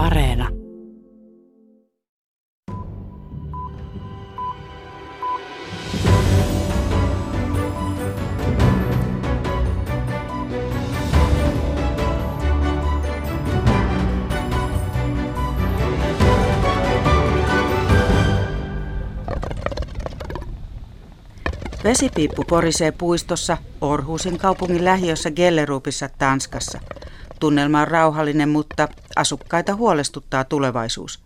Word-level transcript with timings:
Areena. 0.00 0.48
Vesipiippu 21.84 22.44
porisee 22.44 22.92
puistossa 22.92 23.58
Orhusin 23.80 24.38
kaupungin 24.38 24.84
lähiössä 24.84 25.30
Gellerupissa 25.30 26.08
Tanskassa. 26.18 26.80
Tunnelma 27.40 27.80
on 27.80 27.88
rauhallinen, 27.88 28.48
mutta 28.48 28.88
asukkaita 29.16 29.74
huolestuttaa 29.74 30.44
tulevaisuus. 30.44 31.20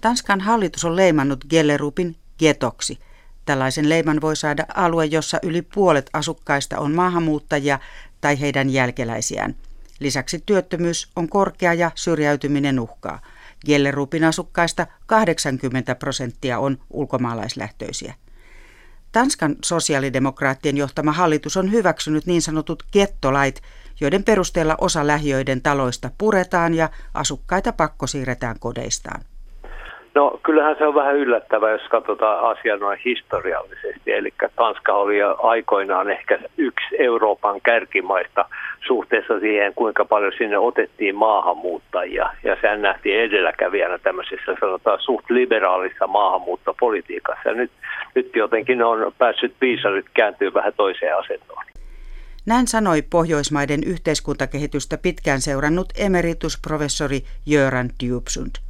Tanskan 0.00 0.40
hallitus 0.40 0.84
on 0.84 0.96
leimannut 0.96 1.44
Gellerupin 1.50 2.16
getoksi. 2.38 2.98
Tällaisen 3.44 3.88
leiman 3.88 4.20
voi 4.20 4.36
saada 4.36 4.66
alue, 4.74 5.04
jossa 5.04 5.38
yli 5.42 5.62
puolet 5.62 6.10
asukkaista 6.12 6.78
on 6.78 6.94
maahanmuuttajia 6.94 7.78
tai 8.20 8.40
heidän 8.40 8.70
jälkeläisiään. 8.70 9.54
Lisäksi 10.00 10.42
työttömyys 10.46 11.08
on 11.16 11.28
korkea 11.28 11.74
ja 11.74 11.90
syrjäytyminen 11.94 12.80
uhkaa. 12.80 13.20
Gellerupin 13.66 14.24
asukkaista 14.24 14.86
80 15.06 15.94
prosenttia 15.94 16.58
on 16.58 16.78
ulkomaalaislähtöisiä. 16.90 18.14
Tanskan 19.12 19.56
sosiaalidemokraattien 19.64 20.76
johtama 20.76 21.12
hallitus 21.12 21.56
on 21.56 21.72
hyväksynyt 21.72 22.26
niin 22.26 22.42
sanotut 22.42 22.82
gettolait, 22.92 23.62
joiden 24.00 24.24
perusteella 24.24 24.76
osa 24.80 25.06
lähiöiden 25.06 25.62
taloista 25.62 26.10
puretaan 26.18 26.74
ja 26.74 26.90
asukkaita 27.14 27.72
pakko 27.72 28.06
siirretään 28.06 28.58
kodeistaan. 28.58 29.24
No 30.18 30.40
kyllähän 30.42 30.76
se 30.78 30.86
on 30.86 30.94
vähän 30.94 31.16
yllättävää, 31.16 31.70
jos 31.70 31.88
katsotaan 31.90 32.50
asiaa 32.50 32.76
noin 32.76 32.98
historiallisesti. 33.04 34.12
Eli 34.12 34.32
Tanska 34.56 34.92
oli 34.92 35.18
jo 35.18 35.36
aikoinaan 35.42 36.10
ehkä 36.10 36.38
yksi 36.56 36.86
Euroopan 36.98 37.60
kärkimaista 37.60 38.44
suhteessa 38.86 39.40
siihen, 39.40 39.74
kuinka 39.74 40.04
paljon 40.04 40.32
sinne 40.38 40.58
otettiin 40.58 41.14
maahanmuuttajia. 41.14 42.30
Ja 42.44 42.56
sehän 42.60 42.82
nähtiin 42.82 43.20
edelläkävijänä 43.20 43.98
tämmöisessä 43.98 44.56
sanotaan 44.60 45.00
suht 45.00 45.30
liberaalissa 45.30 46.06
maahanmuuttopolitiikassa. 46.06 47.48
Ja 47.48 47.54
nyt, 47.54 47.70
nyt 48.14 48.36
jotenkin 48.36 48.82
on 48.82 49.12
päässyt 49.18 49.54
piisarit 49.60 50.06
kääntyy 50.14 50.54
vähän 50.54 50.72
toiseen 50.76 51.16
asentoon. 51.16 51.64
Näin 52.46 52.66
sanoi 52.66 53.02
Pohjoismaiden 53.02 53.80
yhteiskuntakehitystä 53.86 54.98
pitkään 54.98 55.40
seurannut 55.40 55.88
emeritusprofessori 55.98 57.20
Jöran 57.46 57.90
Djupsund. 58.04 58.67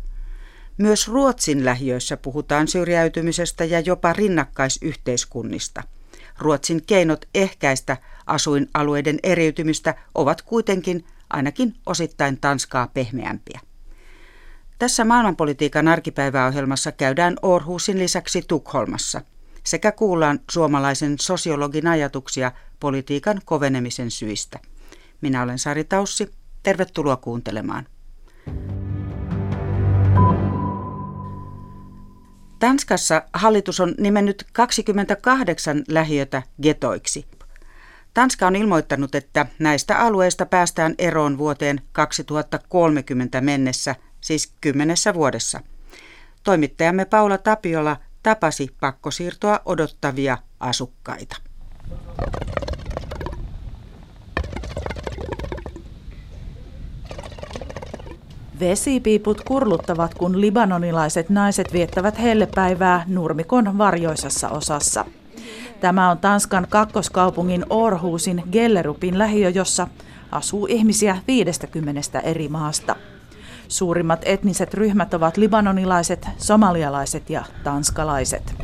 Myös 0.78 1.08
Ruotsin 1.08 1.64
lähiöissä 1.64 2.16
puhutaan 2.16 2.68
syrjäytymisestä 2.68 3.64
ja 3.64 3.80
jopa 3.80 4.12
rinnakkaisyhteiskunnista. 4.12 5.82
Ruotsin 6.38 6.82
keinot 6.86 7.24
ehkäistä 7.34 7.96
asuinalueiden 8.26 9.18
eriytymistä 9.22 9.94
ovat 10.14 10.42
kuitenkin 10.42 11.04
ainakin 11.30 11.74
osittain 11.86 12.40
Tanskaa 12.40 12.88
pehmeämpiä. 12.94 13.60
Tässä 14.78 15.04
maailmanpolitiikan 15.04 15.88
arkipäiväohjelmassa 15.88 16.92
käydään 16.92 17.36
Orhusin 17.42 17.98
lisäksi 17.98 18.42
Tukholmassa 18.48 19.20
sekä 19.64 19.92
kuullaan 19.92 20.40
suomalaisen 20.50 21.16
sosiologin 21.20 21.86
ajatuksia 21.86 22.52
politiikan 22.80 23.40
kovenemisen 23.44 24.10
syistä. 24.10 24.58
Minä 25.20 25.42
olen 25.42 25.58
Sari 25.58 25.84
Taussi. 25.84 26.30
Tervetuloa 26.62 27.16
kuuntelemaan. 27.16 27.86
Tanskassa 32.58 33.22
hallitus 33.32 33.80
on 33.80 33.94
nimennyt 33.98 34.46
28 34.52 35.84
lähiötä 35.88 36.42
getoiksi. 36.62 37.26
Tanska 38.14 38.46
on 38.46 38.56
ilmoittanut, 38.56 39.14
että 39.14 39.46
näistä 39.58 39.98
alueista 39.98 40.46
päästään 40.46 40.94
eroon 40.98 41.38
vuoteen 41.38 41.80
2030 41.92 43.40
mennessä, 43.40 43.94
siis 44.20 44.52
kymmenessä 44.60 45.14
vuodessa. 45.14 45.60
Toimittajamme 46.44 47.04
Paula 47.04 47.38
Tapiola 47.38 47.96
tapasi 48.22 48.74
pakkosiirtoa 48.80 49.60
odottavia 49.64 50.38
asukkaita. 50.60 51.36
Vesipiiput 58.60 59.40
kurluttavat, 59.40 60.14
kun 60.14 60.40
libanonilaiset 60.40 61.30
naiset 61.30 61.72
viettävät 61.72 62.18
hellepäivää 62.18 63.04
nurmikon 63.06 63.78
varjoisessa 63.78 64.48
osassa. 64.48 65.04
Tämä 65.80 66.10
on 66.10 66.18
Tanskan 66.18 66.66
kakkoskaupungin 66.70 67.64
Orhusin 67.70 68.42
Gellerupin 68.52 69.18
lähiö, 69.18 69.48
jossa 69.48 69.88
asuu 70.32 70.66
ihmisiä 70.66 71.18
50 71.26 72.20
eri 72.20 72.48
maasta. 72.48 72.96
Suurimmat 73.68 74.22
etniset 74.24 74.74
ryhmät 74.74 75.14
ovat 75.14 75.36
libanonilaiset, 75.36 76.28
somalialaiset 76.36 77.30
ja 77.30 77.44
tanskalaiset. 77.64 78.54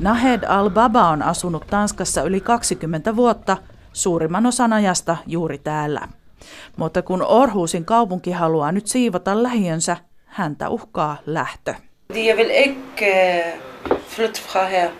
Nahed 0.00 0.42
al-Baba 0.48 1.08
on 1.08 1.22
asunut 1.22 1.66
Tanskassa 1.66 2.22
yli 2.22 2.40
20 2.40 3.16
vuotta, 3.16 3.56
suurimman 3.92 4.46
osan 4.46 4.72
ajasta 4.72 5.16
juuri 5.26 5.58
täällä. 5.58 6.08
Mutta 6.76 7.02
kun 7.02 7.22
Orhusin 7.22 7.84
kaupunki 7.84 8.30
haluaa 8.30 8.72
nyt 8.72 8.86
siivota 8.86 9.42
lähiönsä, 9.42 9.96
häntä 10.26 10.68
uhkaa 10.68 11.16
lähtö. 11.26 11.74
Jeg 12.14 12.36
vil 12.36 12.50
ikke 12.50 13.52
øh, 13.90 13.98
flytte 14.08 14.40
fra 14.40 14.64
her. 14.66 14.90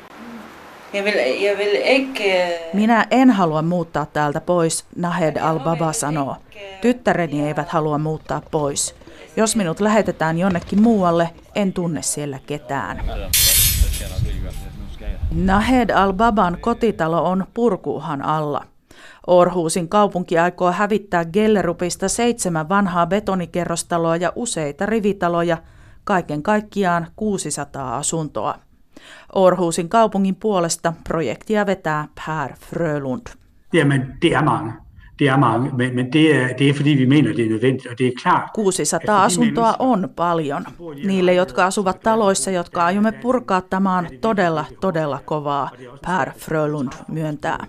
Jeg 0.95 1.05
vil, 1.05 1.15
jeg 1.43 1.59
vil 1.59 1.75
ikke... 1.85 2.45
Øh, 2.45 2.75
Minä 2.75 3.07
en 3.11 3.31
halua 3.31 3.63
muuttaa 3.63 4.07
täältä 4.07 4.41
pois, 4.41 4.85
Nahed 4.97 5.37
al-Baba 5.37 5.93
sanoo. 5.93 6.37
Tyttäreni 6.81 7.47
eivät 7.47 7.69
halua 7.69 7.99
muuttaa 7.99 8.43
pois. 8.51 8.95
Jos 9.37 9.57
minut 9.57 9.81
lähetetään 9.81 10.39
jonnekin 10.39 10.83
muualle, 10.83 11.31
en 11.55 11.73
tunne 11.73 12.03
siellä 12.03 12.39
ketään. 12.47 13.01
Nahed 15.31 15.91
al-Baban 15.91 16.59
kotitalo 16.61 17.25
on 17.25 17.47
purkuuhan 17.55 18.23
alla. 18.23 18.65
Orhuusin 19.27 19.89
kaupunki 19.89 20.39
aikoo 20.39 20.73
hävittää 20.73 21.25
Gellerupista 21.25 22.09
seitsemän 22.09 22.69
vanhaa 22.69 23.07
betonikerrostaloa 23.07 24.17
ja 24.17 24.33
useita 24.37 24.87
rivitaloja, 24.87 25.59
kaiken 26.05 26.43
kaikkiaan 26.43 27.07
600 27.17 27.97
asuntoa. 27.97 28.55
Orhuusin 29.35 29.89
kaupungin 29.89 30.37
puolesta 30.37 30.93
projektia 31.09 31.67
vetää 31.67 32.09
Per 32.15 32.53
Frölund. 32.53 33.27
Jamen, 33.73 34.17
det 34.23 34.33
er 34.33 34.45
mange. 34.45 34.73
Det 35.19 35.29
er 35.29 35.37
mange, 35.37 35.71
men, 35.77 35.95
men 35.95 36.13
det, 36.13 36.37
er, 36.37 36.49
det 36.59 36.69
er 36.69 36.75
fordi 36.75 36.91
vi 36.91 37.07
mener, 37.07 37.33
det 37.33 37.45
er 37.45 37.51
nødvendigt, 37.51 37.87
og 37.87 37.99
det 37.99 38.07
er 38.07 38.13
klart. 38.23 38.51
600 38.75 39.25
asuntoa 39.25 39.75
on 39.79 40.09
paljon. 40.17 40.65
Niille, 41.05 41.35
jotka 41.35 41.65
asuvat 41.65 42.01
taloissa, 42.01 42.51
jotka 42.51 42.85
aiomme 42.85 43.13
purkaa, 43.13 43.61
tämä 43.61 43.99
on 43.99 44.07
todella, 44.21 44.65
todella 44.81 45.21
kovaa, 45.25 45.71
Per 46.07 46.31
Frölund 46.39 46.93
myöntää. 47.09 47.67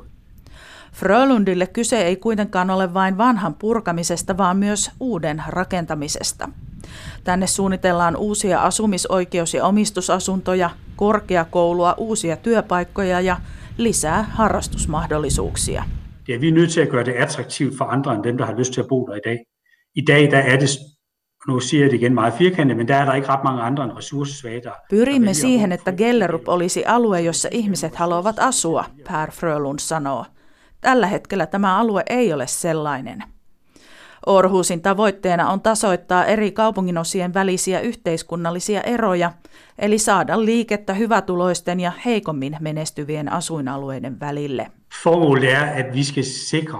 Frölundille 1.01 1.67
kyse 1.67 2.01
ei 2.01 2.15
kuitenkaan 2.15 2.69
ole 2.69 2.93
vain 2.93 3.17
vanhan 3.17 3.53
purkamisesta, 3.53 4.37
vaan 4.37 4.57
myös 4.57 4.91
uuden 4.99 5.43
rakentamisesta. 5.47 6.49
Tänne 7.23 7.47
suunnitellaan 7.47 8.15
uusia 8.15 8.63
asumisoikeus- 8.63 9.53
ja 9.53 9.65
omistusasuntoja, 9.65 10.69
korkeakoulua, 10.95 11.95
uusia 11.97 12.37
työpaikkoja 12.37 13.21
ja 13.21 13.37
lisää 13.77 14.23
harrastusmahdollisuuksia. 14.23 15.83
Ja 16.27 16.41
vi 16.41 16.47
er 16.47 16.53
nødt 16.53 16.69
til 16.69 16.81
at 16.81 16.89
gøre 16.89 17.05
det 17.05 17.21
attraktivt 17.23 17.77
for 17.77 17.85
andre 17.85 18.13
end 18.15 18.23
dem, 18.23 18.37
der 18.37 18.45
har 18.45 18.55
lyst 18.59 18.73
til 18.73 18.81
at 18.81 18.87
bo 18.87 19.07
der 19.07 19.15
i 19.15 19.21
dag. 19.25 19.37
I 19.95 20.01
dag 20.01 20.31
der 20.31 20.39
er 20.39 20.59
det 20.59 20.69
nu 21.47 21.59
siger 21.59 21.85
det 21.85 21.93
igen 21.93 22.13
meget 22.13 22.33
firkantet, 22.33 22.77
men 22.77 22.87
der 22.87 22.95
er 22.95 23.05
der 23.05 23.13
ikke 23.13 23.29
ret 23.29 23.43
mange 23.43 23.61
andre 23.61 23.83
end 23.83 23.91
ressourcesvage, 23.91 24.61
der 24.63 24.71
Pyrimme 24.89 25.33
siihen, 25.33 25.71
että 25.71 25.91
Gellerup 25.91 26.47
olisi 26.47 26.83
alue, 26.85 27.21
jossa 27.21 27.49
ihmiset 27.51 27.95
haluavat 27.95 28.35
asua, 28.39 28.85
Per 29.07 29.31
Frölund 29.31 29.79
sanoo. 29.79 30.25
Tällä 30.81 31.07
hetkellä 31.07 31.45
tämä 31.45 31.77
alue 31.77 32.03
ei 32.09 32.33
ole 32.33 32.47
sellainen. 32.47 33.23
Orhusin 34.25 34.81
tavoitteena 34.81 35.49
on 35.49 35.61
tasoittaa 35.61 36.25
eri 36.25 36.51
kaupunginosien 36.51 37.33
välisiä 37.33 37.79
yhteiskunnallisia 37.79 38.81
eroja, 38.81 39.31
eli 39.79 39.97
saada 39.97 40.45
liikettä 40.45 40.93
hyvätuloisten 40.93 41.79
ja 41.79 41.91
heikommin 42.05 42.57
menestyvien 42.59 43.31
asuinalueiden 43.31 44.19
välille. 44.19 44.71
Formålet 45.03 45.43
er, 45.43 45.85
at 45.85 45.95
vi 45.95 46.03
skal 46.03 46.23
sikre, 46.23 46.79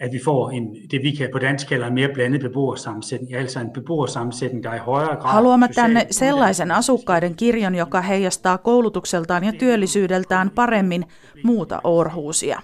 at 0.00 0.12
vi 0.12 0.18
får 0.18 0.52
en, 0.52 0.72
det 0.90 1.02
vi 1.02 1.12
kan 1.12 1.28
på 1.32 1.40
dansk 1.40 1.68
kalder 1.68 1.86
en 1.86 1.94
mere 1.94 2.08
blandet 2.08 2.40
beboersammensætning, 2.40 3.34
altså 3.34 3.60
en 3.60 3.70
beboersammensætning, 3.70 4.64
der 4.64 4.74
i 4.74 4.78
højere 4.78 5.16
grad... 5.16 5.32
Haluamme 5.32 5.68
tänne 5.68 6.06
sellaisen 6.10 6.70
asukkaiden 6.70 7.34
kirjon, 7.34 7.74
joka 7.74 8.00
heijastaa 8.00 8.58
koulutukseltaan 8.58 9.44
ja 9.44 9.52
työllisyydeltään 9.52 10.50
paremmin 10.50 11.04
muuta 11.42 11.80
Orhusia. 11.84 12.60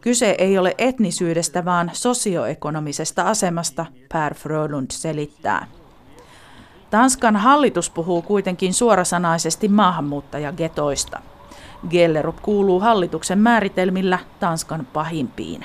Kyse 0.00 0.34
ei 0.38 0.58
ole 0.58 0.74
etnisyydestä, 0.78 1.64
vaan 1.64 1.90
sosioekonomisesta 1.92 3.22
asemasta, 3.22 3.86
Per 4.12 4.34
Frölund 4.34 4.90
selittää. 4.90 5.66
Tanskan 6.90 7.36
hallitus 7.36 7.90
puhuu 7.90 8.22
kuitenkin 8.22 8.74
suorasanaisesti 8.74 9.68
maahanmuuttajagetoista. 9.68 11.20
Gellerup 11.90 12.36
kuuluu 12.42 12.80
hallituksen 12.80 13.38
määritelmillä 13.38 14.18
Tanskan 14.40 14.86
pahimpiin. 14.92 15.64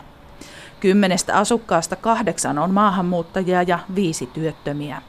Kymmenestä 0.80 1.38
asukkaasta 1.38 1.96
kahdeksan 1.96 2.60
on 2.60 2.72
maahanmuuttajia 2.72 3.64
ja 3.64 3.80
viisi 3.96 4.28
työttömiä. 4.28 5.02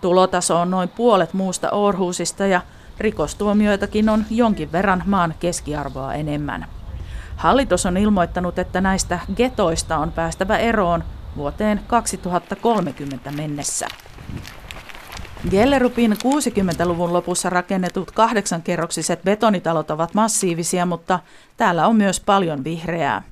Tulotaso 0.00 0.60
on 0.60 0.70
noin 0.70 0.88
puolet 0.88 1.34
muusta 1.34 1.70
Orhusista 1.70 2.46
ja 2.46 2.60
rikostuomioitakin 2.98 4.08
on 4.08 4.24
jonkin 4.30 4.72
verran 4.72 5.02
maan 5.06 5.34
keskiarvoa 5.40 6.14
enemmän. 6.14 6.66
Hallitus 7.38 7.86
on 7.86 7.96
ilmoittanut, 7.96 8.58
että 8.58 8.80
näistä 8.80 9.18
getoista 9.36 9.98
on 9.98 10.12
päästävä 10.12 10.58
eroon 10.58 11.04
vuoteen 11.36 11.80
2030 11.86 13.30
mennessä. 13.30 13.86
Gellerupin 15.50 16.12
60-luvun 16.12 17.12
lopussa 17.12 17.50
rakennetut 17.50 18.10
kahdeksankerroksiset 18.10 19.22
betonitalot 19.22 19.90
ovat 19.90 20.14
massiivisia, 20.14 20.86
mutta 20.86 21.18
täällä 21.56 21.86
on 21.86 21.96
myös 21.96 22.20
paljon 22.20 22.64
vihreää. 22.64 23.22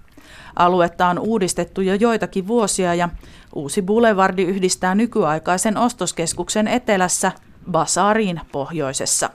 Aluetta 0.57 1.07
on 1.07 1.19
uudistettu 1.19 1.81
jo 1.81 1.95
joitakin 1.95 2.47
vuosia 2.47 2.95
ja 2.95 3.09
uusi 3.55 3.83
boulevardi 3.83 4.43
yhdistää 4.43 4.95
nykyaikaisen 4.95 5.77
ostoskeskuksen 5.77 6.69
etelässä 6.69 7.33
Basariin 7.71 8.41
pohjoisessa. 8.53 9.31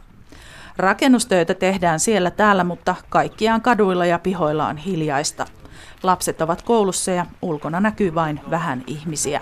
Rakennustöitä 0.81 1.54
tehdään 1.54 2.00
siellä 2.00 2.31
täällä, 2.31 2.63
mutta 2.63 2.95
kaikkiaan 3.10 3.62
kaduilla 3.62 4.06
ja 4.06 4.19
pihoilla 4.19 4.68
on 4.68 4.78
hiljaista. 4.78 5.45
Lapset 6.04 6.42
ovat 6.42 6.62
koulussa 6.62 7.12
ja 7.12 7.25
ulkona 7.42 7.80
näkyy 7.80 8.16
vain 8.16 8.42
vähän 8.50 8.83
ihmisiä. 8.88 9.42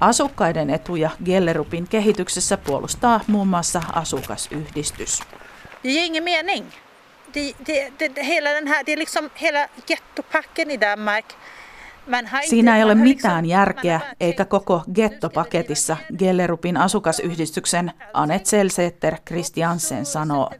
Asukkaiden 0.00 0.70
etuja 0.70 1.10
Gellerupin 1.24 1.88
kehityksessä 1.88 2.56
puolustaa 2.56 3.20
muun 3.26 3.48
muassa 3.48 3.82
asukasyhdistys. 3.92 5.22
Det 5.84 5.88
är 5.88 6.04
ingen 6.04 6.24
mening. 6.24 6.66
Det, 7.34 7.54
det, 7.66 7.92
det, 7.98 8.22
hela 8.22 8.50
den 8.50 8.66
här, 8.66 8.84
det 8.86 8.92
är 8.92 8.96
liksom 8.96 9.30
hela 9.34 9.68
gettopacken 9.86 10.70
i 10.70 10.76
Danmark. 10.76 11.24
Siinä 12.48 12.76
ei 12.76 12.82
ole 12.82 12.94
mitään 12.94 13.46
järkeä 13.46 14.00
eikä 14.20 14.44
koko 14.44 14.82
gettopaketissa, 14.94 15.96
Gellerupin 16.18 16.76
asukasyhdistyksen 16.76 17.92
Anet 18.12 18.46
Selseter 18.46 19.16
Christiansen 19.26 20.06
sanoo. 20.06 20.50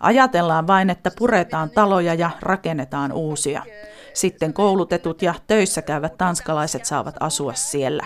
Ajatellaan 0.00 0.66
vain, 0.66 0.90
että 0.90 1.10
puretaan 1.18 1.70
taloja 1.70 2.14
ja 2.14 2.30
rakennetaan 2.40 3.12
uusia. 3.12 3.62
Sitten 4.14 4.52
koulutetut 4.52 5.22
ja 5.22 5.34
töissä 5.46 5.82
käyvät 5.82 6.18
tanskalaiset 6.18 6.84
saavat 6.84 7.14
asua 7.20 7.54
siellä. 7.54 8.02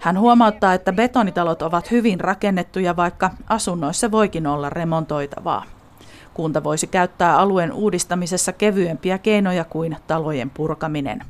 Hän 0.00 0.18
huomauttaa, 0.18 0.74
että 0.74 0.92
betonitalot 0.92 1.62
ovat 1.62 1.90
hyvin 1.90 2.20
rakennettuja, 2.20 2.96
vaikka 2.96 3.30
asunnoissa 3.48 4.10
voikin 4.10 4.46
olla 4.46 4.70
remontoitavaa. 4.70 5.64
Kunta 6.34 6.64
voisi 6.64 6.86
käyttää 6.86 7.38
alueen 7.38 7.72
uudistamisessa 7.72 8.52
kevyempiä 8.52 9.18
keinoja 9.18 9.64
kuin 9.64 9.96
talojen 10.06 10.50
purkaminen. 10.50 11.20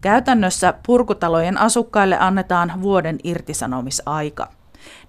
Käytännössä 0.00 0.74
purkutalojen 0.86 1.58
asukkaille 1.58 2.18
annetaan 2.18 2.82
vuoden 2.82 3.18
irtisanomisaika. 3.24 4.48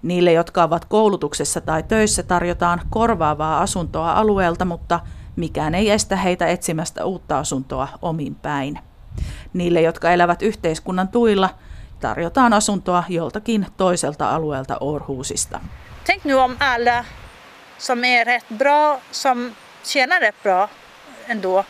Niille, 0.02 0.32
jotka 0.32 0.62
ovat 0.62 0.84
koulutuksessa 0.84 1.60
tai 1.60 1.82
töissä, 1.82 2.22
tarjotaan 2.22 2.80
korvaavaa 2.90 3.60
asuntoa 3.60 4.12
alueelta, 4.12 4.64
mutta 4.64 5.00
mikään 5.36 5.74
ei 5.74 5.90
estä 5.90 6.16
heitä 6.16 6.46
etsimästä 6.46 7.04
uutta 7.04 7.38
asuntoa 7.38 7.88
omin 8.02 8.34
päin. 8.34 8.78
Niille, 9.52 9.80
jotka 9.80 10.10
elävät 10.10 10.42
yhteiskunnan 10.42 11.08
tuilla, 11.08 11.50
tarjotaan 12.00 12.52
asuntoa 12.52 13.04
joltakin 13.08 13.66
toiselta 13.76 14.34
alueelta 14.34 14.76
Orhusista. 14.80 15.60
Tänk 16.06 16.24
nu 16.24 16.38
om 16.38 16.56
alla 16.60 17.04
som 17.78 18.04
är 18.04 18.24
rätt 18.24 18.48
bra, 18.48 19.00
som 19.10 19.54
tjänar 19.84 20.20
rätt 20.20 20.42
bra 20.42 20.68
ändå, 21.26 21.64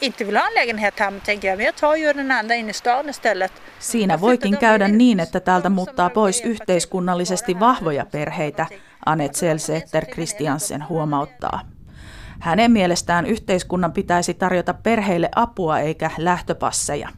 inte 0.00 0.24
vill 0.24 0.36
ha 0.36 0.46
en 0.48 0.54
lägenhet 0.54 0.94
här, 0.98 1.10
men 1.10 1.20
tänker 1.20 1.48
jag, 1.48 1.56
men 1.56 1.66
jag 1.66 1.76
tar 1.76 1.96
ju 1.96 2.12
den 2.12 2.30
andra 2.30 2.54
in 2.54 2.70
i 2.70 2.72
stan 2.72 3.08
istället. 3.08 3.52
Siinä 3.78 4.20
voikin 4.20 4.58
käydä 4.58 4.88
niin, 4.88 5.20
että 5.20 5.40
täältä 5.40 5.68
muuttaa 5.68 6.10
pois 6.10 6.40
yhteiskunnallisesti 6.40 7.60
vahvoja 7.60 8.06
perheitä, 8.06 8.66
Anet 9.06 9.34
Selsetter 9.34 10.06
Christiansen 10.06 10.88
huomauttaa. 10.88 11.60
Hänen 12.40 12.72
mielestään 12.72 13.26
yhteiskunnan 13.26 13.92
pitäisi 13.92 14.34
tarjota 14.34 14.74
perheille 14.74 15.28
apua 15.34 15.78
eikä 15.78 16.10
lähtöpasseja. 16.18 17.08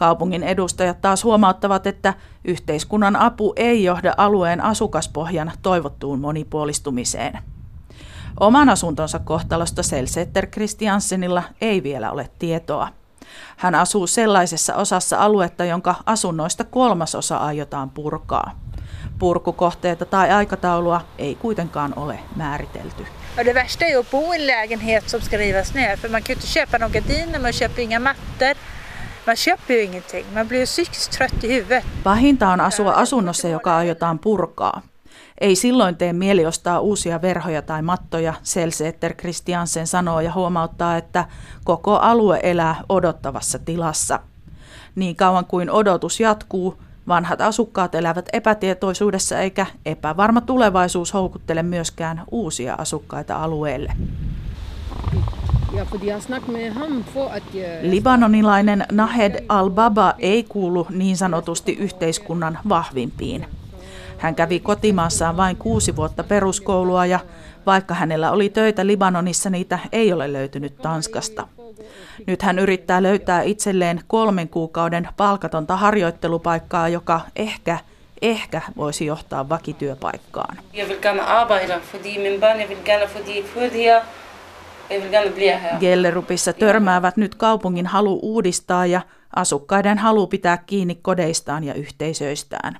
Kaupungin 0.00 0.42
edustajat 0.42 1.00
taas 1.00 1.24
huomauttavat, 1.24 1.86
että 1.86 2.14
yhteiskunnan 2.44 3.16
apu 3.16 3.52
ei 3.56 3.84
johda 3.84 4.14
alueen 4.16 4.60
asukaspohjan 4.60 5.52
toivottuun 5.62 6.20
monipuolistumiseen. 6.20 7.38
Oman 8.40 8.68
asuntonsa 8.68 9.18
kohtalosta 9.18 9.82
Selsetter 9.82 10.46
Christiansenilla 10.46 11.42
ei 11.60 11.82
vielä 11.82 12.12
ole 12.12 12.30
tietoa. 12.38 12.88
Hän 13.56 13.74
asuu 13.74 14.06
sellaisessa 14.06 14.74
osassa 14.74 15.16
aluetta, 15.16 15.64
jonka 15.64 15.94
asunnoista 16.06 16.64
kolmasosa 16.64 17.36
aiotaan 17.36 17.90
purkaa. 17.90 18.60
Purkukohteita 19.18 20.04
tai 20.04 20.30
aikataulua 20.30 21.00
ei 21.18 21.34
kuitenkaan 21.34 21.92
ole 21.96 22.18
määritelty. 22.36 23.06
Ja 23.36 23.44
det 23.44 23.54
värsta 23.54 23.84
är 23.84 23.98
att 23.98 24.10
bo 24.10 24.32
i 24.32 24.36
en 24.36 24.46
lägenhet 24.46 25.08
som 25.08 25.20
ska 25.20 25.38
rivas 25.38 25.74
ner 25.74 25.96
för 25.96 26.08
man 26.08 26.22
kan 26.22 26.32
ju 26.32 26.34
inte 26.34 26.46
köpa 26.46 26.78
någon 26.78 26.92
gardiner, 26.92 27.40
man 27.40 27.52
köper 27.52 27.82
inga 27.82 28.00
mattor. 28.00 28.54
Man 29.26 29.36
köper 29.36 29.74
ju 29.74 29.82
ingenting, 29.82 30.26
man 30.34 30.48
blir 30.48 30.64
psykiskt 30.64 31.12
trött 31.12 31.44
i 31.44 31.60
huvudet. 31.60 31.84
Pahinta 32.02 32.48
on 32.48 32.60
asua 32.60 32.92
asunnossa, 32.92 33.48
joka 33.48 33.76
aiotaan 33.76 34.18
purkaa. 34.18 34.82
Ei 35.40 35.56
silloin 35.56 35.96
tee 35.96 36.12
mieli 36.12 36.46
ostaa 36.46 36.80
uusia 36.80 37.22
verhoja 37.22 37.62
tai 37.62 37.82
mattoja, 37.82 38.34
Selseetter 38.42 39.14
Christiansen 39.14 39.86
sanoo 39.86 40.20
ja 40.20 40.32
huomauttaa, 40.32 40.96
että 40.96 41.24
koko 41.64 41.96
alue 41.96 42.40
elää 42.42 42.82
odottavassa 42.88 43.58
tilassa. 43.58 44.20
Niin 44.94 45.16
kauan 45.16 45.44
kuin 45.44 45.70
odotus 45.70 46.20
jatkuu, 46.20 46.82
vanhat 47.08 47.40
asukkaat 47.40 47.94
elävät 47.94 48.28
epätietoisuudessa 48.32 49.38
eikä 49.38 49.66
epävarma 49.86 50.40
tulevaisuus 50.40 51.14
houkuttele 51.14 51.62
myöskään 51.62 52.22
uusia 52.30 52.74
asukkaita 52.74 53.36
alueelle. 53.36 53.92
Libanonilainen 57.82 58.84
Nahed 58.92 59.44
al-Baba 59.48 60.14
ei 60.18 60.44
kuulu 60.48 60.86
niin 60.90 61.16
sanotusti 61.16 61.72
yhteiskunnan 61.72 62.58
vahvimpiin. 62.68 63.46
Hän 64.18 64.34
kävi 64.34 64.60
kotimaassaan 64.60 65.36
vain 65.36 65.56
kuusi 65.56 65.96
vuotta 65.96 66.24
peruskoulua 66.24 67.06
ja 67.06 67.20
vaikka 67.66 67.94
hänellä 67.94 68.30
oli 68.30 68.48
töitä 68.48 68.86
Libanonissa, 68.86 69.50
niitä 69.50 69.78
ei 69.92 70.12
ole 70.12 70.32
löytynyt 70.32 70.76
Tanskasta. 70.76 71.48
Nyt 72.26 72.42
hän 72.42 72.58
yrittää 72.58 73.02
löytää 73.02 73.42
itselleen 73.42 74.00
kolmen 74.06 74.48
kuukauden 74.48 75.08
palkatonta 75.16 75.76
harjoittelupaikkaa, 75.76 76.88
joka 76.88 77.20
ehkä, 77.36 77.78
ehkä 78.22 78.62
voisi 78.76 79.06
johtaa 79.06 79.48
vakityöpaikkaan. 79.48 80.56
Gellerupissa 85.80 86.52
törmäävät 86.52 87.16
nyt 87.16 87.34
kaupungin 87.34 87.86
halu 87.86 88.20
uudistaa 88.22 88.86
ja 88.86 89.00
asukkaiden 89.36 89.98
halu 89.98 90.26
pitää 90.26 90.56
kiinni 90.56 90.94
kodeistaan 90.94 91.64
ja 91.64 91.74
yhteisöistään. 91.74 92.78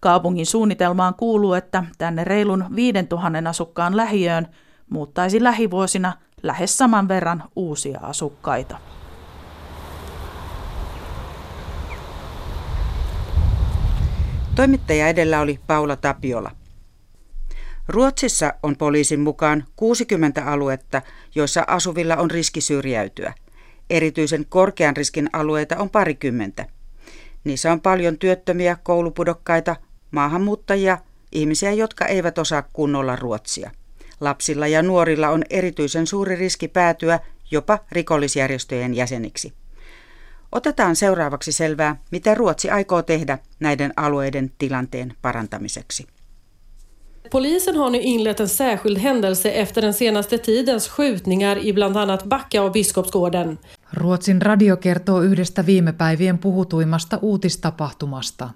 Kaupungin 0.00 0.46
suunnitelmaan 0.46 1.14
kuuluu, 1.14 1.54
että 1.54 1.84
tänne 1.98 2.24
reilun 2.24 2.64
5000 2.76 3.48
asukkaan 3.48 3.96
lähiöön 3.96 4.46
muuttaisi 4.90 5.42
lähivuosina 5.42 6.12
lähes 6.42 6.78
saman 6.78 7.08
verran 7.08 7.44
uusia 7.56 8.00
asukkaita. 8.02 8.78
Toimittaja 14.54 15.08
edellä 15.08 15.40
oli 15.40 15.60
Paula 15.66 15.96
Tapiola. 15.96 16.57
Ruotsissa 17.88 18.54
on 18.62 18.76
poliisin 18.76 19.20
mukaan 19.20 19.64
60 19.76 20.44
aluetta, 20.46 21.02
joissa 21.34 21.64
asuvilla 21.66 22.16
on 22.16 22.30
riski 22.30 22.60
syrjäytyä. 22.60 23.34
Erityisen 23.90 24.46
korkean 24.48 24.96
riskin 24.96 25.30
alueita 25.32 25.76
on 25.76 25.90
parikymmentä. 25.90 26.66
Niissä 27.44 27.72
on 27.72 27.80
paljon 27.80 28.18
työttömiä, 28.18 28.76
koulupudokkaita, 28.82 29.76
maahanmuuttajia, 30.10 30.98
ihmisiä, 31.32 31.72
jotka 31.72 32.06
eivät 32.06 32.38
osaa 32.38 32.62
kunnolla 32.72 33.16
ruotsia. 33.16 33.70
Lapsilla 34.20 34.66
ja 34.66 34.82
nuorilla 34.82 35.28
on 35.28 35.42
erityisen 35.50 36.06
suuri 36.06 36.36
riski 36.36 36.68
päätyä 36.68 37.20
jopa 37.50 37.78
rikollisjärjestöjen 37.92 38.94
jäseniksi. 38.94 39.52
Otetaan 40.52 40.96
seuraavaksi 40.96 41.52
selvää, 41.52 41.96
mitä 42.10 42.34
Ruotsi 42.34 42.70
aikoo 42.70 43.02
tehdä 43.02 43.38
näiden 43.60 43.92
alueiden 43.96 44.52
tilanteen 44.58 45.14
parantamiseksi. 45.22 46.06
Polisen 47.30 47.76
har 47.76 47.90
nu 47.90 48.00
inlett 48.00 48.40
en 48.40 48.48
särskild 48.48 48.98
händelse 48.98 49.50
efter 49.50 49.82
den 49.82 49.94
senaste 49.94 50.38
tidens 50.38 50.88
skjutningar 50.88 51.58
i 51.66 51.72
bland 51.72 51.96
annat 51.96 52.24
Backa 52.24 52.62
och 52.62 52.72
Biskopsgården. 52.72 53.58
Ruotsin 53.90 54.40
radio 54.40 54.76
kertoo 54.76 55.22
yhdestä 55.22 55.62
viime 55.62 55.92
päivien 55.92 56.38
puhutuimmasta 56.38 57.18
uutistapahtumasta. 57.22 58.50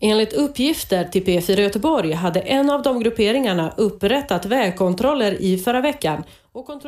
Enligt 0.00 0.32
uppgifter 0.32 1.04
till 1.04 1.24
P4 1.24 1.60
Göteborg 1.60 2.12
hade 2.12 2.40
en 2.40 2.70
av 2.70 2.82
de 2.82 3.00
grupperingarna 3.00 3.72
upprättat 3.76 4.46
vägkontroller 4.46 5.42
i 5.42 5.58
förra 5.58 5.80
veckan 5.80 6.24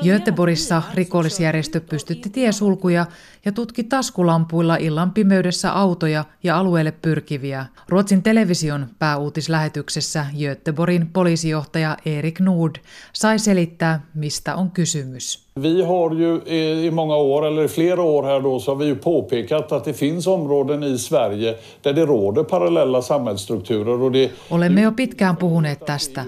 Göteborgissa 0.04 0.82
rikollisjärjestö 0.94 1.80
pystytti 1.80 2.30
tiesulkuja 2.30 3.06
ja 3.44 3.52
tutki 3.52 3.84
taskulampuilla 3.84 4.76
illan 4.76 5.10
pimeydessä 5.10 5.72
autoja 5.72 6.24
ja 6.42 6.58
alueelle 6.58 6.92
pyrkiviä. 6.92 7.66
Ruotsin 7.88 8.22
television 8.22 8.86
pääuutislähetyksessä 8.98 10.26
Göteborgin 10.38 11.06
poliisijohtaja 11.12 11.96
Erik 12.06 12.40
Nord 12.40 12.74
sai 13.12 13.38
selittää, 13.38 14.06
mistä 14.14 14.54
on 14.54 14.70
kysymys. 14.70 15.50
Vi 15.62 15.82
har 15.82 16.14
ju 16.14 16.40
i 16.86 16.90
många 16.90 17.16
år, 17.16 17.46
eller 17.46 17.64
i 17.64 17.68
flera 17.68 18.02
år 18.02 18.22
här 18.22 18.40
då, 18.40 18.60
så 18.60 18.70
har 18.70 18.76
vi 18.76 18.86
ju 18.86 18.96
påpekat 18.96 19.72
att 19.72 19.84
det 19.84 19.92
finns 19.92 20.26
områden 20.26 20.82
i 20.82 20.98
Sverige 20.98 21.54
där 21.82 21.92
det 21.92 22.06
råder 22.06 22.42
parallella 22.42 23.02
samhällsstrukturer. 23.02 24.02
Och 24.02 24.12
det... 24.12 24.30
Olemme 24.50 24.80
jo 24.80 24.92
pitkään 24.92 25.36
puhuneet 25.36 25.84
tästä. 25.84 26.24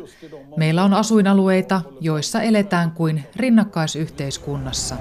Meillä 0.57 0.85
on 0.85 0.93
asuinalueita, 0.95 1.81
joissa 2.01 2.43
eletään 2.43 2.91
kuin 2.91 3.25
rinnakkaisyhteiskunnassa. 3.37 4.97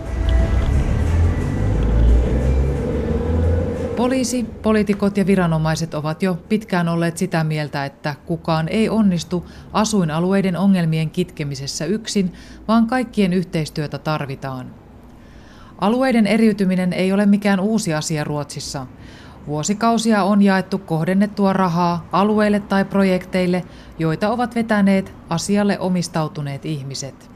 Poliisi, 3.95 4.43
poliitikot 4.43 5.17
ja 5.17 5.27
viranomaiset 5.27 5.93
ovat 5.93 6.23
jo 6.23 6.37
pitkään 6.49 6.87
olleet 6.87 7.17
sitä 7.17 7.43
mieltä, 7.43 7.85
että 7.85 8.15
kukaan 8.25 8.67
ei 8.67 8.89
onnistu 8.89 9.49
asuinalueiden 9.73 10.57
ongelmien 10.57 11.09
kitkemisessä 11.09 11.85
yksin, 11.85 12.33
vaan 12.67 12.87
kaikkien 12.87 13.33
yhteistyötä 13.33 13.97
tarvitaan. 13.97 14.73
Alueiden 15.81 16.27
eriytyminen 16.27 16.93
ei 16.93 17.13
ole 17.13 17.25
mikään 17.25 17.59
uusi 17.59 17.93
asia 17.93 18.23
Ruotsissa. 18.23 18.87
Vuosikausia 19.47 20.23
on 20.23 20.41
jaettu 20.41 20.77
kohdennettua 20.77 21.53
rahaa 21.53 22.07
alueille 22.11 22.59
tai 22.59 22.85
projekteille, 22.85 23.63
joita 23.99 24.29
ovat 24.29 24.55
vetäneet 24.55 25.13
asialle 25.29 25.79
omistautuneet 25.79 26.65
ihmiset. 26.65 27.31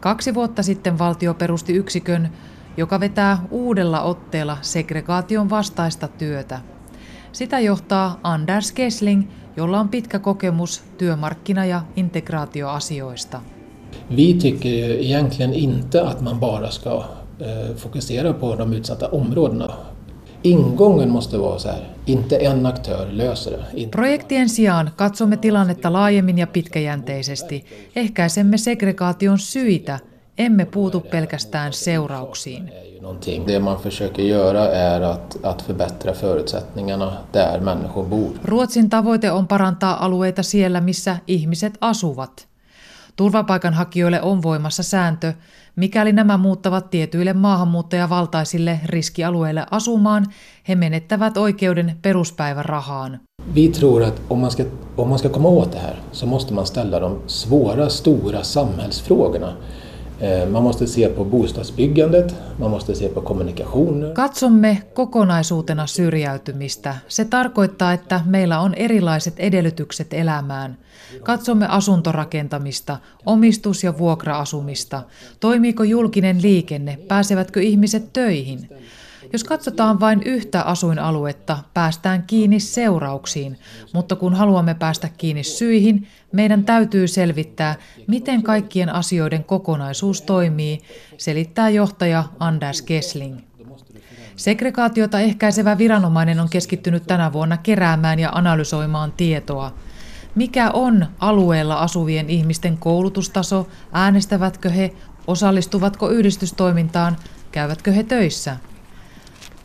Kaksi 0.00 0.34
vuotta 0.34 0.62
sitten 0.62 0.98
valtio 0.98 1.34
perusti 1.34 1.72
yksikön, 1.72 2.28
joka 2.76 3.00
vetää 3.00 3.38
uudella 3.50 4.02
otteella 4.02 4.58
segregaation 4.60 5.50
vastaista 5.50 6.08
työtä. 6.08 6.60
Sitä 7.32 7.60
johtaa 7.60 8.20
Anders 8.22 8.72
Kessling, 8.72 9.28
jolla 9.56 9.80
on 9.80 9.88
pitkä 9.88 10.18
kokemus 10.18 10.82
työmarkkina- 10.98 11.64
ja 11.64 11.82
integraatioasioista. 11.96 13.40
Vi 14.16 14.34
tycker 14.34 14.90
egentligen 15.00 15.54
inte 15.54 16.02
att 16.02 16.20
man 16.20 16.40
bara 16.40 16.70
ska 16.70 17.04
eh, 17.40 17.76
fokusera 17.76 18.32
på 18.32 18.56
de 18.58 18.76
utsatta 18.76 19.08
områdena. 19.08 19.89
Ingången 20.42 21.10
måste 21.10 21.38
vara 21.38 21.58
så 21.58 21.68
här, 21.68 21.88
inte 22.06 22.36
en 22.36 22.66
aktör 22.66 23.10
löser 23.12 23.66
det. 23.74 23.88
Projektien 23.88 24.48
sijaan 24.48 24.90
katsomme 24.96 25.36
tilannetta 25.36 25.92
laajemmin 25.92 26.38
ja 26.38 26.46
pitkäjänteisesti. 26.46 27.64
Ehkäisemme 27.96 28.58
segregaation 28.58 29.38
syitä– 29.38 29.98
emme 30.40 30.64
puutu 30.64 31.00
pelkästään 31.00 31.72
seurauksiin. 31.72 32.70
Det 33.46 33.58
man 33.58 33.78
försöker 33.78 34.22
göra 34.22 34.64
är 34.68 35.00
att, 35.00 35.36
att 35.42 35.62
förbättra 35.62 36.12
förutsättningarna 36.12 37.12
där 37.32 37.60
människor 37.60 38.04
bor. 38.04 38.30
Ruotsin 38.44 38.90
tavoite 38.90 39.32
on 39.32 39.46
parantaa 39.46 40.04
alueita 40.04 40.42
siellä, 40.42 40.80
missä 40.80 41.16
ihmiset 41.26 41.72
asuvat. 41.80 42.49
Turvapaikanhakijoille 43.20 44.22
on 44.22 44.42
voimassa 44.42 44.82
sääntö, 44.82 45.32
mikäli 45.76 46.12
nämä 46.12 46.36
muuttavat 46.36 46.90
tietyille 46.90 47.32
maahanmuuttajavaltaisille 47.32 48.80
riskialueille 48.84 49.66
asumaan, 49.70 50.26
he 50.68 50.74
menettävät 50.74 51.36
oikeuden 51.36 51.98
peruspäivärahaan. 52.02 53.20
Vi 53.54 53.68
tror 53.68 54.02
att 54.02 54.22
om 54.30 54.38
man, 54.38 54.50
ska, 54.50 54.64
om 54.96 55.08
man 55.08 55.18
ska 55.18 55.28
komma 55.28 55.48
åt 55.48 55.72
det 55.72 55.78
här 55.78 55.96
så 56.12 56.26
måste 56.26 56.54
man 56.54 56.66
ställa 56.66 57.00
de 57.00 57.18
svåra, 57.26 57.88
stora 57.88 58.42
samhällsfrågorna. 58.42 59.56
Eh, 60.20 60.48
man 60.48 60.62
måste 60.62 60.86
se 60.86 61.08
på 61.08 61.24
bostadsbyggandet, 61.24 62.34
man 62.58 62.70
måste 62.70 62.94
se 62.94 63.08
på 63.08 63.20
kommunikationer. 63.20 64.12
Katsomme 64.12 64.82
kokonaisuutena 64.94 65.86
syrjäytymistä. 65.86 66.96
Se 67.08 67.24
tarkoittaa, 67.24 67.92
että 67.92 68.20
meillä 68.26 68.60
on 68.60 68.74
erilaiset 68.74 69.34
edellytykset 69.38 70.12
elämään. 70.12 70.76
Katsomme 71.22 71.66
asuntorakentamista, 71.66 72.96
omistus- 73.26 73.84
ja 73.84 73.98
vuokra-asumista. 73.98 75.02
Toimiiko 75.40 75.84
julkinen 75.84 76.42
liikenne? 76.42 76.98
Pääsevätkö 77.08 77.60
ihmiset 77.60 78.12
töihin? 78.12 78.68
Jos 79.32 79.44
katsotaan 79.44 80.00
vain 80.00 80.22
yhtä 80.24 80.62
asuinaluetta, 80.62 81.58
päästään 81.74 82.22
kiinni 82.22 82.60
seurauksiin, 82.60 83.58
mutta 83.92 84.16
kun 84.16 84.34
haluamme 84.34 84.74
päästä 84.74 85.08
kiinni 85.18 85.44
syihin, 85.44 86.08
meidän 86.32 86.64
täytyy 86.64 87.08
selvittää, 87.08 87.74
miten 88.06 88.42
kaikkien 88.42 88.94
asioiden 88.94 89.44
kokonaisuus 89.44 90.22
toimii, 90.22 90.80
selittää 91.16 91.68
johtaja 91.68 92.24
Anders 92.38 92.82
Kessling. 92.82 93.38
Segregaatiota 94.36 95.20
ehkäisevä 95.20 95.78
viranomainen 95.78 96.40
on 96.40 96.48
keskittynyt 96.50 97.06
tänä 97.06 97.32
vuonna 97.32 97.56
keräämään 97.56 98.18
ja 98.18 98.30
analysoimaan 98.32 99.12
tietoa. 99.12 99.74
Mikä 100.34 100.70
on 100.70 101.06
alueella 101.18 101.74
asuvien 101.74 102.30
ihmisten 102.30 102.78
koulutustaso, 102.78 103.68
äänestävätkö 103.92 104.70
he, 104.70 104.94
osallistuvatko 105.26 106.08
yhdistystoimintaan, 106.08 107.16
käyvätkö 107.52 107.92
he 107.92 108.02
töissä– 108.02 108.56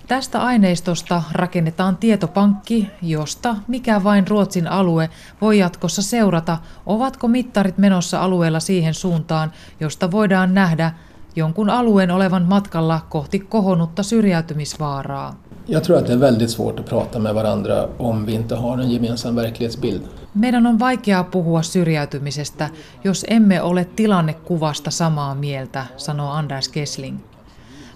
Tästä 0.07 0.41
aineistosta 0.41 1.23
rakennetaan 1.31 1.97
tietopankki, 1.97 2.89
josta 3.01 3.55
mikä 3.67 4.03
vain 4.03 4.27
Ruotsin 4.27 4.67
alue 4.67 5.09
voi 5.41 5.59
jatkossa 5.59 6.01
seurata, 6.01 6.57
ovatko 6.85 7.27
mittarit 7.27 7.77
menossa 7.77 8.21
alueella 8.21 8.59
siihen 8.59 8.93
suuntaan, 8.93 9.51
josta 9.79 10.11
voidaan 10.11 10.53
nähdä 10.53 10.91
jonkun 11.35 11.69
alueen 11.69 12.11
olevan 12.11 12.43
matkalla 12.43 13.01
kohti 13.09 13.39
kohonnutta 13.39 14.03
syrjäytymisvaaraa. 14.03 15.35
Jag 15.67 15.83
tror 15.83 15.97
att 15.97 16.07
det 16.07 16.13
är 16.13 16.19
väldigt 16.19 16.49
svårt 16.49 16.79
att 16.79 16.85
prata 16.85 17.19
med 17.19 17.35
varandra 17.35 17.87
om 17.99 18.25
vi 18.25 18.33
inte 18.33 18.55
har 18.55 18.79
en 18.79 18.91
gemensam 18.91 19.35
verklighetsbild. 19.35 20.01
Meidän 20.35 20.65
on 20.65 20.79
vaikeaa 20.79 21.23
puhua 21.23 21.61
syrjäytymisestä, 21.61 22.69
jos 23.03 23.25
emme 23.29 23.61
ole 23.61 23.85
tilannekuvasta 23.95 24.91
samaa 24.91 25.35
mieltä, 25.35 25.85
sanoo 25.97 26.31
Anders 26.31 26.69
Kessling. 26.69 27.17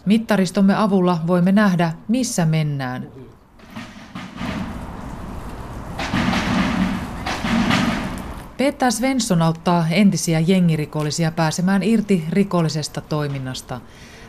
Mittaristomme 0.05 0.75
avulla 0.75 1.19
voimme 1.27 1.51
nähdä, 1.51 1.93
missä 2.07 2.45
mennään. 2.45 3.07
Peter 8.57 8.91
Svensson 8.91 9.41
auttaa 9.41 9.87
entisiä 9.91 10.39
jengirikollisia 10.39 11.31
pääsemään 11.31 11.83
irti 11.83 12.25
rikollisesta 12.29 13.01
toiminnasta. 13.01 13.81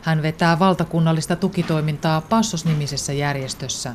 Hän 0.02 0.22
vetää 0.22 0.58
valtakunnallista 0.58 1.36
tukitoimintaa 1.36 2.20
Passos-nimisessä 2.20 3.12
järjestössä. 3.12 3.94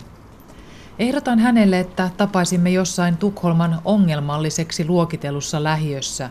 Ehdotan 0.99 1.39
hänelle, 1.39 1.79
että 1.79 2.09
tapaisimme 2.17 2.69
jossain 2.69 3.17
Tukholman 3.17 3.81
ongelmalliseksi 3.85 4.87
luokitelussa 4.87 5.63
lähiössä. 5.63 6.29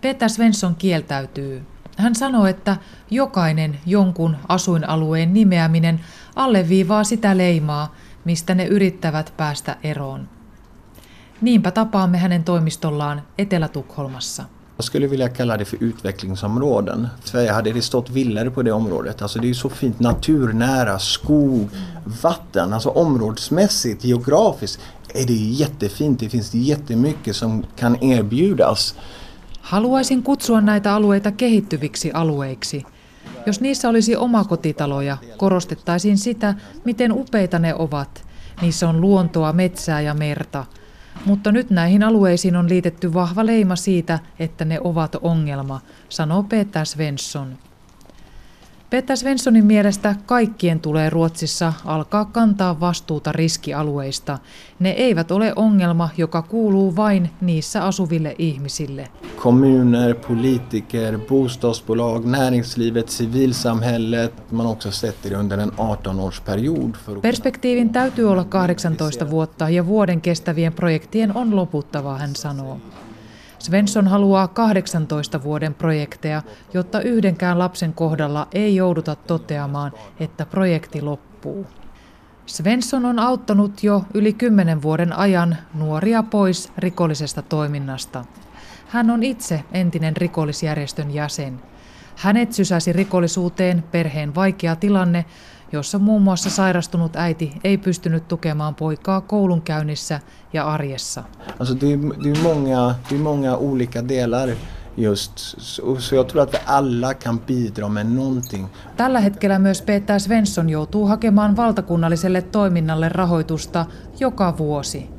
Peter 0.00 0.28
Svensson 0.28 0.74
kieltäytyy. 0.74 1.66
Hän 1.98 2.14
sanoo, 2.14 2.46
että 2.46 2.76
jokainen 3.10 3.78
jonkun 3.86 4.36
asuinalueen 4.48 5.34
nimeäminen 5.34 6.00
alleviivaa 6.36 7.04
sitä 7.04 7.36
leimaa, 7.36 7.94
mistä 8.24 8.54
ne 8.54 8.66
yrittävät 8.66 9.32
päästä 9.36 9.76
eroon. 9.82 10.28
Niinpä 11.40 11.70
tapaamme 11.70 12.18
hänen 12.18 12.44
toimistollaan 12.44 13.22
Etelä-Tukholmassa. 13.38 14.44
Jag 14.76 14.84
skulle 14.84 15.10
vilja 15.10 15.28
kalla 15.28 15.58
det 15.58 15.64
för 15.64 15.84
utvecklingsområden. 15.84 17.08
Sverige 17.24 17.52
hade 17.52 17.72
det 17.72 17.82
stått 17.82 18.10
villare 18.10 18.50
på 18.50 18.62
det 18.62 18.72
området. 18.72 19.22
Alltså 19.22 19.38
det 19.38 19.50
är 19.50 19.54
så 19.54 19.68
fint 19.68 20.00
naturnära, 20.00 20.98
skog, 20.98 21.68
vatten. 22.22 22.72
Alltså 22.72 22.88
områdesmässigt, 22.88 24.04
geografiskt 24.04 24.80
är 25.14 25.26
det 25.26 25.32
jättefint. 25.32 26.20
Det 26.20 26.28
finns 26.28 26.54
jättemycket 26.54 27.36
som 27.36 27.64
kan 27.76 28.02
erbjudas. 28.02 28.94
Haluaisin 29.68 30.22
kutsua 30.22 30.60
näitä 30.60 30.94
alueita 30.94 31.32
kehittyviksi 31.32 32.12
alueiksi. 32.12 32.84
Jos 33.46 33.60
niissä 33.60 33.88
olisi 33.88 34.16
omakotitaloja, 34.16 35.16
korostettaisiin 35.36 36.18
sitä, 36.18 36.54
miten 36.84 37.12
upeita 37.12 37.58
ne 37.58 37.74
ovat. 37.74 38.26
Niissä 38.62 38.88
on 38.88 39.00
luontoa, 39.00 39.52
metsää 39.52 40.00
ja 40.00 40.14
merta. 40.14 40.64
Mutta 41.24 41.52
nyt 41.52 41.70
näihin 41.70 42.02
alueisiin 42.02 42.56
on 42.56 42.68
liitetty 42.68 43.14
vahva 43.14 43.46
leima 43.46 43.76
siitä, 43.76 44.18
että 44.38 44.64
ne 44.64 44.80
ovat 44.84 45.16
ongelma, 45.22 45.80
sanoo 46.08 46.42
Peter 46.42 46.86
Svensson. 46.86 47.58
Petä 48.90 49.16
Svenssonin 49.16 49.66
mielestä 49.66 50.14
kaikkien 50.26 50.80
tulee 50.80 51.10
Ruotsissa 51.10 51.72
alkaa 51.84 52.24
kantaa 52.24 52.80
vastuuta 52.80 53.32
riskialueista. 53.32 54.38
Ne 54.78 54.90
eivät 54.90 55.30
ole 55.30 55.52
ongelma, 55.56 56.08
joka 56.16 56.42
kuuluu 56.42 56.96
vain 56.96 57.30
niissä 57.40 57.84
asuville 57.84 58.34
ihmisille. 58.38 59.08
Kommuner, 59.36 60.14
politiker, 60.14 61.18
bostadsbolag, 61.18 62.24
näringslivet, 62.24 63.08
civilsamhället. 63.08 64.52
Man 64.52 64.66
också 64.66 64.90
sett 64.90 65.24
det 65.24 65.36
under 65.36 65.60
en 65.60 65.72
18-årsperiod. 65.72 67.20
Perspektiivin 67.22 67.90
täytyy 67.90 68.30
olla 68.30 68.44
18 68.44 69.30
vuotta 69.30 69.68
ja 69.68 69.86
vuoden 69.86 70.20
kestävien 70.20 70.72
projektien 70.72 71.36
on 71.36 71.56
loputtava, 71.56 72.18
hän 72.18 72.36
sanoo. 72.36 72.80
Svensson 73.58 74.08
haluaa 74.08 74.48
18 74.48 75.42
vuoden 75.42 75.74
projekteja, 75.74 76.42
jotta 76.74 77.00
yhdenkään 77.00 77.58
lapsen 77.58 77.92
kohdalla 77.92 78.48
ei 78.52 78.76
jouduta 78.76 79.16
toteamaan, 79.16 79.92
että 80.20 80.46
projekti 80.46 81.02
loppuu. 81.02 81.66
Svensson 82.46 83.04
on 83.04 83.18
auttanut 83.18 83.82
jo 83.82 84.04
yli 84.14 84.32
10 84.32 84.82
vuoden 84.82 85.12
ajan 85.12 85.56
nuoria 85.74 86.22
pois 86.22 86.72
rikollisesta 86.78 87.42
toiminnasta. 87.42 88.24
Hän 88.88 89.10
on 89.10 89.22
itse 89.22 89.64
entinen 89.72 90.16
rikollisjärjestön 90.16 91.14
jäsen. 91.14 91.62
Hänet 92.16 92.52
sysäsi 92.52 92.92
rikollisuuteen 92.92 93.84
perheen 93.92 94.34
vaikea 94.34 94.76
tilanne, 94.76 95.24
jossa 95.72 95.98
muun 95.98 96.22
muassa 96.22 96.50
sairastunut 96.50 97.16
äiti 97.16 97.52
ei 97.64 97.78
pystynyt 97.78 98.28
tukemaan 98.28 98.74
poikaa 98.74 99.20
koulunkäynnissä 99.20 100.20
ja 100.52 100.66
arjessa. 100.66 101.24
Alltså 101.58 101.74
det, 101.80 101.92
är, 101.92 101.98
det, 102.24 102.38
är 102.38 102.42
många, 102.42 102.94
det 103.10 103.14
är 103.14 103.18
många 103.18 103.56
olika 103.56 104.08
delar 104.08 104.50
just, 104.96 105.32
så 105.98 106.14
jag 106.14 106.28
tror 106.28 106.42
att 106.42 106.52
vi 106.52 106.58
alla 106.66 107.14
kan 107.14 107.40
bidra 107.40 107.88
med 107.88 108.06
någonting. 108.06 108.66
Tällä 108.96 109.20
hetkellä 109.20 109.58
myös 109.58 109.82
Peter 109.82 110.20
Svensson 110.20 110.70
joutuu 110.70 111.06
hakemaan 111.06 111.56
valtakunnalliselle 111.56 112.42
toiminnalle 112.42 113.08
rahoitusta 113.08 113.86
joka 114.20 114.58
vuosi. 114.58 115.10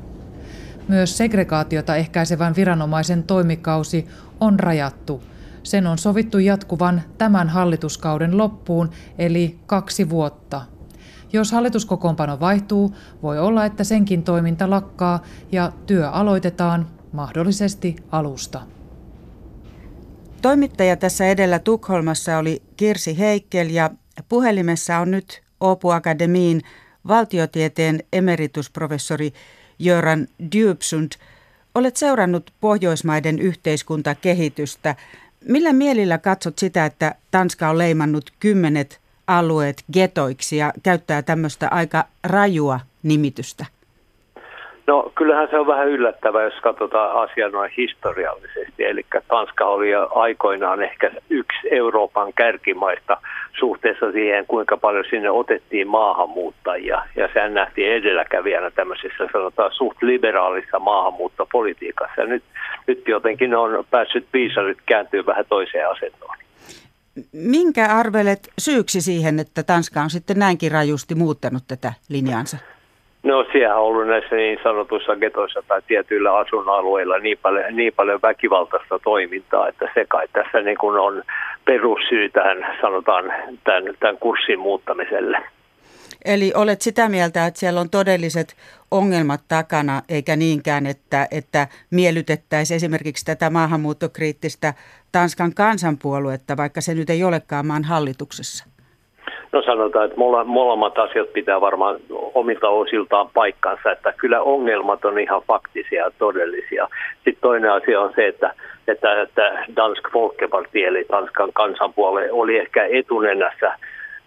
Myös 0.88 1.16
segregaatiota 1.16 1.96
ehkäisevän 1.96 2.54
viranomaisen 2.56 3.22
toimikausi 3.22 4.08
on 4.40 4.60
rajattu– 4.60 5.22
sen 5.62 5.86
on 5.86 5.98
sovittu 5.98 6.38
jatkuvan 6.38 7.02
tämän 7.18 7.48
hallituskauden 7.48 8.38
loppuun, 8.38 8.90
eli 9.18 9.58
kaksi 9.66 10.10
vuotta. 10.10 10.62
Jos 11.32 11.52
hallituskokoonpano 11.52 12.40
vaihtuu, 12.40 12.94
voi 13.22 13.38
olla, 13.38 13.64
että 13.64 13.84
senkin 13.84 14.22
toiminta 14.22 14.70
lakkaa 14.70 15.22
ja 15.52 15.72
työ 15.86 16.10
aloitetaan 16.10 16.86
mahdollisesti 17.12 17.96
alusta. 18.12 18.60
Toimittaja 20.42 20.96
tässä 20.96 21.26
edellä 21.26 21.58
Tukholmassa 21.58 22.38
oli 22.38 22.62
Kirsi 22.76 23.18
Heikkel 23.18 23.68
ja 23.70 23.90
puhelimessa 24.28 24.98
on 24.98 25.10
nyt 25.10 25.42
Åbo 25.64 25.92
Akademiin 25.92 26.60
valtiotieteen 27.08 28.00
emeritusprofessori 28.12 29.32
Jöran 29.78 30.26
Djupsund. 30.52 31.12
Olet 31.74 31.96
seurannut 31.96 32.52
Pohjoismaiden 32.60 33.38
yhteiskuntakehitystä. 33.38 34.96
Millä 35.48 35.72
mielillä 35.72 36.18
katsot 36.18 36.58
sitä, 36.58 36.86
että 36.86 37.14
Tanska 37.30 37.70
on 37.70 37.78
leimannut 37.78 38.32
kymmenet 38.40 39.00
alueet 39.26 39.84
getoiksi 39.92 40.56
ja 40.56 40.72
käyttää 40.82 41.22
tämmöistä 41.22 41.68
aika 41.68 42.04
rajua 42.24 42.80
nimitystä? 43.02 43.66
No 44.86 45.12
kyllähän 45.14 45.48
se 45.50 45.58
on 45.58 45.66
vähän 45.66 45.88
yllättävää, 45.88 46.42
jos 46.42 46.60
katsotaan 46.62 47.22
asiaa 47.22 47.48
noin 47.48 47.70
historiallisesti. 47.76 48.84
Eli 48.84 49.06
Tanska 49.28 49.64
oli 49.64 49.90
jo 49.90 50.08
aikoinaan 50.14 50.82
ehkä 50.82 51.10
yksi 51.30 51.58
Euroopan 51.70 52.32
kärkimaista 52.32 53.16
suhteessa 53.58 54.12
siihen, 54.12 54.46
kuinka 54.46 54.76
paljon 54.76 55.04
sinne 55.10 55.30
otettiin 55.30 55.88
maahanmuuttajia. 55.88 57.02
Ja 57.16 57.28
sehän 57.34 57.54
nähtiin 57.54 57.92
edelläkävijänä 57.92 58.70
tämmöisessä 58.70 59.28
sanotaan 59.32 59.72
suht 59.72 60.02
liberaalissa 60.02 60.78
maahanmuuttopolitiikassa. 60.78 62.20
Ja 62.20 62.26
nyt, 62.26 62.42
nyt 62.86 63.08
jotenkin 63.08 63.54
on 63.54 63.84
päässyt 63.90 64.26
viisarit 64.32 64.78
kääntyy 64.86 65.26
vähän 65.26 65.44
toiseen 65.48 65.90
asentoon. 65.90 66.36
Minkä 67.32 67.86
arvelet 67.86 68.48
syyksi 68.58 69.00
siihen, 69.00 69.38
että 69.38 69.62
Tanska 69.62 70.00
on 70.00 70.10
sitten 70.10 70.38
näinkin 70.38 70.72
rajusti 70.72 71.14
muuttanut 71.14 71.62
tätä 71.68 71.92
linjaansa? 72.08 72.56
No 73.22 73.46
siellä 73.52 73.76
on 73.76 73.82
ollut 73.82 74.06
näissä 74.06 74.36
niin 74.36 74.58
sanotuissa 74.62 75.16
getoissa 75.16 75.62
tai 75.68 75.82
tietyillä 75.86 76.36
asuinalueilla 76.36 77.18
niin 77.18 77.38
paljon, 77.42 77.76
niin 77.76 77.92
paljon 77.96 78.22
väkivaltaista 78.22 78.98
toimintaa, 78.98 79.68
että 79.68 79.90
se 79.94 80.04
kai 80.08 80.28
tässä 80.32 80.60
niin 80.60 80.78
kuin 80.78 80.98
on 80.98 81.22
perussyy 81.64 82.28
tähän, 82.28 82.76
sanotaan, 82.80 83.24
tämän, 83.64 83.94
tämän 84.00 84.18
kurssin 84.18 84.58
muuttamiselle. 84.58 85.38
Eli 86.24 86.52
olet 86.54 86.80
sitä 86.80 87.08
mieltä, 87.08 87.46
että 87.46 87.60
siellä 87.60 87.80
on 87.80 87.90
todelliset 87.90 88.56
ongelmat 88.90 89.40
takana, 89.48 90.02
eikä 90.08 90.36
niinkään, 90.36 90.86
että, 90.86 91.28
että 91.30 91.68
miellytettäisiin 91.90 92.76
esimerkiksi 92.76 93.24
tätä 93.24 93.50
maahanmuuttokriittistä 93.50 94.74
Tanskan 95.12 95.54
kansanpuoluetta, 95.54 96.56
vaikka 96.56 96.80
se 96.80 96.94
nyt 96.94 97.10
ei 97.10 97.24
olekaan 97.24 97.66
maan 97.66 97.84
hallituksessa? 97.84 98.64
No 99.52 99.62
sanotaan, 99.62 100.04
että 100.04 100.20
molemmat 100.44 100.98
asiat 100.98 101.32
pitää 101.32 101.60
varmaan 101.60 101.96
omilta 102.34 102.68
osiltaan 102.68 103.28
paikkansa, 103.34 103.92
että 103.92 104.12
kyllä 104.16 104.42
ongelmat 104.42 105.04
on 105.04 105.18
ihan 105.18 105.42
faktisia 105.46 106.04
ja 106.04 106.10
todellisia. 106.18 106.88
Sitten 107.14 107.40
toinen 107.40 107.72
asia 107.72 108.00
on 108.00 108.12
se, 108.16 108.26
että, 108.26 108.54
että, 108.88 109.22
että 109.22 109.64
Dansk 109.76 110.12
Folkeparti 110.12 110.84
eli 110.84 111.04
Tanskan 111.04 111.52
kansanpuolue 111.52 112.32
oli 112.32 112.58
ehkä 112.58 112.84
etunenässä 112.84 113.72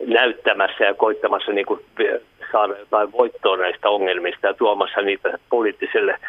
näyttämässä 0.08 0.84
ja 0.84 0.94
koittamassa 0.94 1.52
niin 1.52 1.66
kuin 1.66 1.80
saada 2.52 2.78
jotain 2.78 3.12
voittoa 3.12 3.58
näistä 3.58 3.90
ongelmista 3.90 4.48
ja 4.48 4.54
tuomassa 4.54 5.02
niitä 5.02 5.40
poliittiselle 5.50 6.20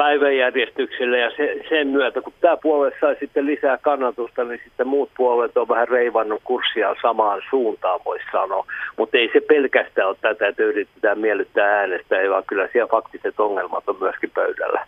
päiväjärjestykselle 0.00 1.18
ja 1.18 1.30
se, 1.36 1.54
sen 1.68 1.88
myötä, 1.88 2.20
kun 2.20 2.32
tämä 2.40 2.56
puolue 2.56 2.92
sai 3.00 3.16
sitten 3.20 3.46
lisää 3.46 3.78
kannatusta, 3.78 4.44
niin 4.44 4.60
sitten 4.64 4.88
muut 4.88 5.10
puolueet 5.16 5.56
on 5.56 5.68
vähän 5.68 5.88
reivannut 5.88 6.40
kurssia 6.44 6.94
samaan 7.02 7.42
suuntaan, 7.50 8.00
voisi 8.04 8.24
sanoa. 8.32 8.66
Mutta 8.98 9.18
ei 9.18 9.30
se 9.32 9.40
pelkästään 9.40 10.08
ole 10.08 10.16
tätä, 10.20 10.48
että 10.48 10.62
yritetään 10.62 11.18
miellyttää 11.18 11.78
äänestä, 11.78 12.16
vaan 12.30 12.44
kyllä 12.46 12.68
siellä 12.72 12.90
faktiset 12.90 13.40
ongelmat 13.40 13.88
on 13.88 13.96
myöskin 14.00 14.30
pöydällä. 14.30 14.86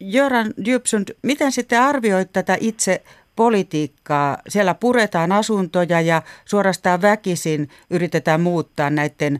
Jöran 0.00 0.46
Djupsund, 0.64 1.08
miten 1.22 1.52
sitten 1.52 1.80
arvioit 1.80 2.32
tätä 2.32 2.56
itse 2.60 3.02
politiikkaa? 3.36 4.38
Siellä 4.48 4.74
puretaan 4.80 5.32
asuntoja 5.32 6.00
ja 6.00 6.22
suorastaan 6.44 7.02
väkisin 7.02 7.68
yritetään 7.90 8.40
muuttaa 8.40 8.90
näiden 8.90 9.38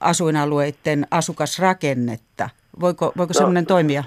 asuinalueiden 0.00 1.06
asukasrakennetta. 1.10 2.48
Voiko, 2.80 3.12
voiko 3.16 3.30
no, 3.34 3.38
semmoinen 3.38 3.66
toimia? 3.66 4.04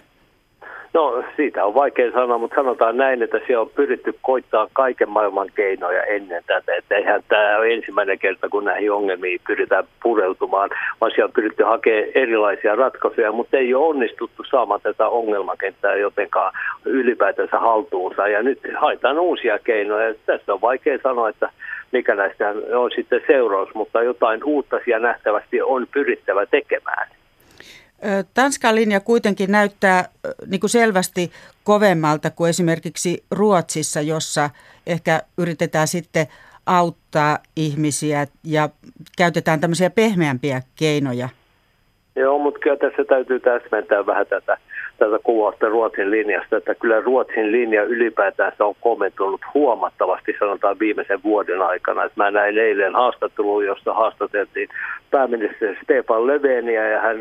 No 0.93 1.23
siitä 1.35 1.65
on 1.65 1.73
vaikea 1.73 2.11
sanoa, 2.11 2.37
mutta 2.37 2.55
sanotaan 2.55 2.97
näin, 2.97 3.23
että 3.23 3.39
siellä 3.47 3.61
on 3.61 3.69
pyritty 3.69 4.15
koittaa 4.21 4.67
kaiken 4.73 5.09
maailman 5.09 5.49
keinoja 5.55 6.03
ennen 6.03 6.43
tätä. 6.47 6.75
Että 6.75 6.95
eihän 6.95 7.23
tämä 7.27 7.57
ole 7.57 7.73
ensimmäinen 7.73 8.19
kerta, 8.19 8.49
kun 8.49 8.65
näihin 8.65 8.91
ongelmiin 8.91 9.39
pyritään 9.47 9.83
pureutumaan, 10.03 10.69
vaan 11.01 11.11
siellä 11.11 11.27
on 11.27 11.33
pyritty 11.33 11.63
hakemaan 11.63 12.03
erilaisia 12.15 12.75
ratkaisuja, 12.75 13.31
mutta 13.31 13.57
ei 13.57 13.73
ole 13.73 13.87
onnistuttu 13.87 14.43
saamaan 14.43 14.81
tätä 14.81 15.07
ongelmakenttää 15.07 15.95
jotenkaan 15.95 16.53
ylipäätänsä 16.85 17.59
haltuunsa. 17.59 18.27
Ja 18.27 18.43
nyt 18.43 18.59
haetaan 18.75 19.19
uusia 19.19 19.59
keinoja. 19.59 20.13
Tästä 20.25 20.53
on 20.53 20.61
vaikea 20.61 20.97
sanoa, 21.03 21.29
että 21.29 21.49
mikä 21.91 22.15
näistä 22.15 22.53
on 22.75 22.91
sitten 22.95 23.21
seuraus, 23.27 23.73
mutta 23.73 24.03
jotain 24.03 24.43
uutta 24.43 24.79
siellä 24.85 25.07
nähtävästi 25.07 25.61
on 25.61 25.87
pyrittävä 25.93 26.45
tekemään. 26.45 27.07
Tanskan 28.33 28.75
linja 28.75 28.99
kuitenkin 28.99 29.51
näyttää 29.51 30.05
niin 30.47 30.59
kuin 30.59 30.69
selvästi 30.69 31.31
kovemmalta 31.63 32.29
kuin 32.29 32.49
esimerkiksi 32.49 33.23
Ruotsissa, 33.31 34.01
jossa 34.01 34.49
ehkä 34.87 35.21
yritetään 35.37 35.87
sitten 35.87 36.27
auttaa 36.65 37.37
ihmisiä 37.55 38.27
ja 38.43 38.69
käytetään 39.17 39.59
tämmöisiä 39.59 39.89
pehmeämpiä 39.89 40.61
keinoja. 40.75 41.29
Joo, 42.15 42.39
mutta 42.39 42.59
kyllä 42.59 42.77
tässä 42.77 43.03
täytyy 43.05 43.39
täsmentää 43.39 44.05
vähän 44.05 44.27
tätä, 44.27 44.57
tätä 44.97 45.19
kuvausta 45.23 45.69
Ruotsin 45.69 46.11
linjasta, 46.11 46.57
että 46.57 46.75
kyllä 46.75 47.01
Ruotsin 47.01 47.51
linja 47.51 47.83
ylipäätään 47.83 48.53
on 48.59 48.75
komentunut 48.81 49.41
huomattavasti 49.53 50.35
sanotaan 50.39 50.79
viimeisen 50.79 51.23
vuoden 51.23 51.61
aikana. 51.61 52.03
Että 52.03 52.23
mä 52.23 52.31
näin 52.31 52.57
eilen 52.57 52.93
haastattelun, 52.93 53.65
jossa 53.65 53.93
haastateltiin 53.93 54.69
pääministeri 55.11 55.77
Stefan 55.83 56.27
Leveniä 56.27 56.89
ja 56.89 57.01
hän 57.01 57.17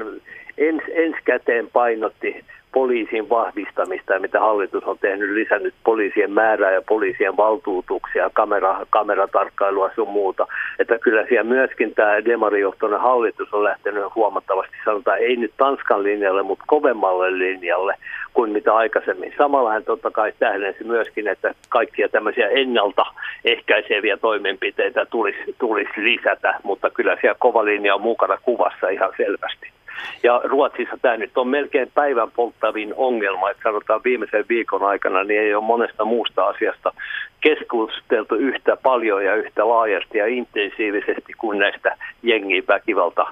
ens, 0.58 0.82
ensikäteen 0.94 1.68
painotti 1.72 2.44
poliisin 2.72 3.28
vahvistamista 3.28 4.18
mitä 4.18 4.40
hallitus 4.40 4.84
on 4.84 4.98
tehnyt, 4.98 5.30
lisännyt 5.30 5.74
poliisien 5.84 6.32
määrää 6.32 6.72
ja 6.72 6.82
poliisien 6.82 7.36
valtuutuksia, 7.36 8.30
kamera, 8.32 8.86
kameratarkkailua 8.90 9.90
sun 9.94 10.08
muuta. 10.08 10.46
Että 10.78 10.98
kyllä 10.98 11.26
siellä 11.28 11.44
myöskin 11.44 11.94
tämä 11.94 12.24
demarijohtoinen 12.24 13.00
hallitus 13.00 13.54
on 13.54 13.64
lähtenyt 13.64 14.14
huomattavasti, 14.14 14.76
sanotaan 14.84 15.18
ei 15.18 15.36
nyt 15.36 15.52
Tanskan 15.56 16.02
linjalle, 16.02 16.42
mutta 16.42 16.64
kovemmalle 16.66 17.38
linjalle 17.38 17.94
kuin 18.34 18.50
mitä 18.50 18.74
aikaisemmin. 18.76 19.34
Samalla 19.38 19.72
hän 19.72 19.84
totta 19.84 20.10
kai 20.10 20.32
tähdensi 20.38 20.84
myöskin, 20.84 21.28
että 21.28 21.54
kaikkia 21.68 22.08
tämmöisiä 22.08 22.48
ennalta 22.48 23.06
ehkäiseviä 23.44 24.16
toimenpiteitä 24.16 25.06
tulisi, 25.06 25.54
tulisi 25.58 26.04
lisätä, 26.04 26.54
mutta 26.62 26.90
kyllä 26.90 27.16
siellä 27.20 27.36
kova 27.38 27.64
linja 27.64 27.94
on 27.94 28.02
mukana 28.02 28.38
kuvassa 28.42 28.88
ihan 28.88 29.12
selvästi. 29.16 29.79
Ja 30.22 30.40
Ruotsissa 30.44 30.98
tämä 31.02 31.16
nyt 31.16 31.38
on 31.38 31.48
melkein 31.48 31.90
päivän 31.94 32.30
polttavin 32.30 32.94
ongelma, 32.96 33.50
että 33.50 33.62
sanotaan 33.62 34.00
viimeisen 34.04 34.44
viikon 34.48 34.82
aikana 34.82 35.24
niin 35.24 35.40
ei 35.40 35.54
ole 35.54 35.64
monesta 35.64 36.04
muusta 36.04 36.44
asiasta 36.44 36.92
keskusteltu 37.40 38.34
yhtä 38.34 38.76
paljon 38.76 39.24
ja 39.24 39.34
yhtä 39.34 39.68
laajasti 39.68 40.18
ja 40.18 40.26
intensiivisesti 40.26 41.32
kuin 41.38 41.58
näistä 41.58 41.96
jengin 42.22 42.64
väkivalta 42.68 43.26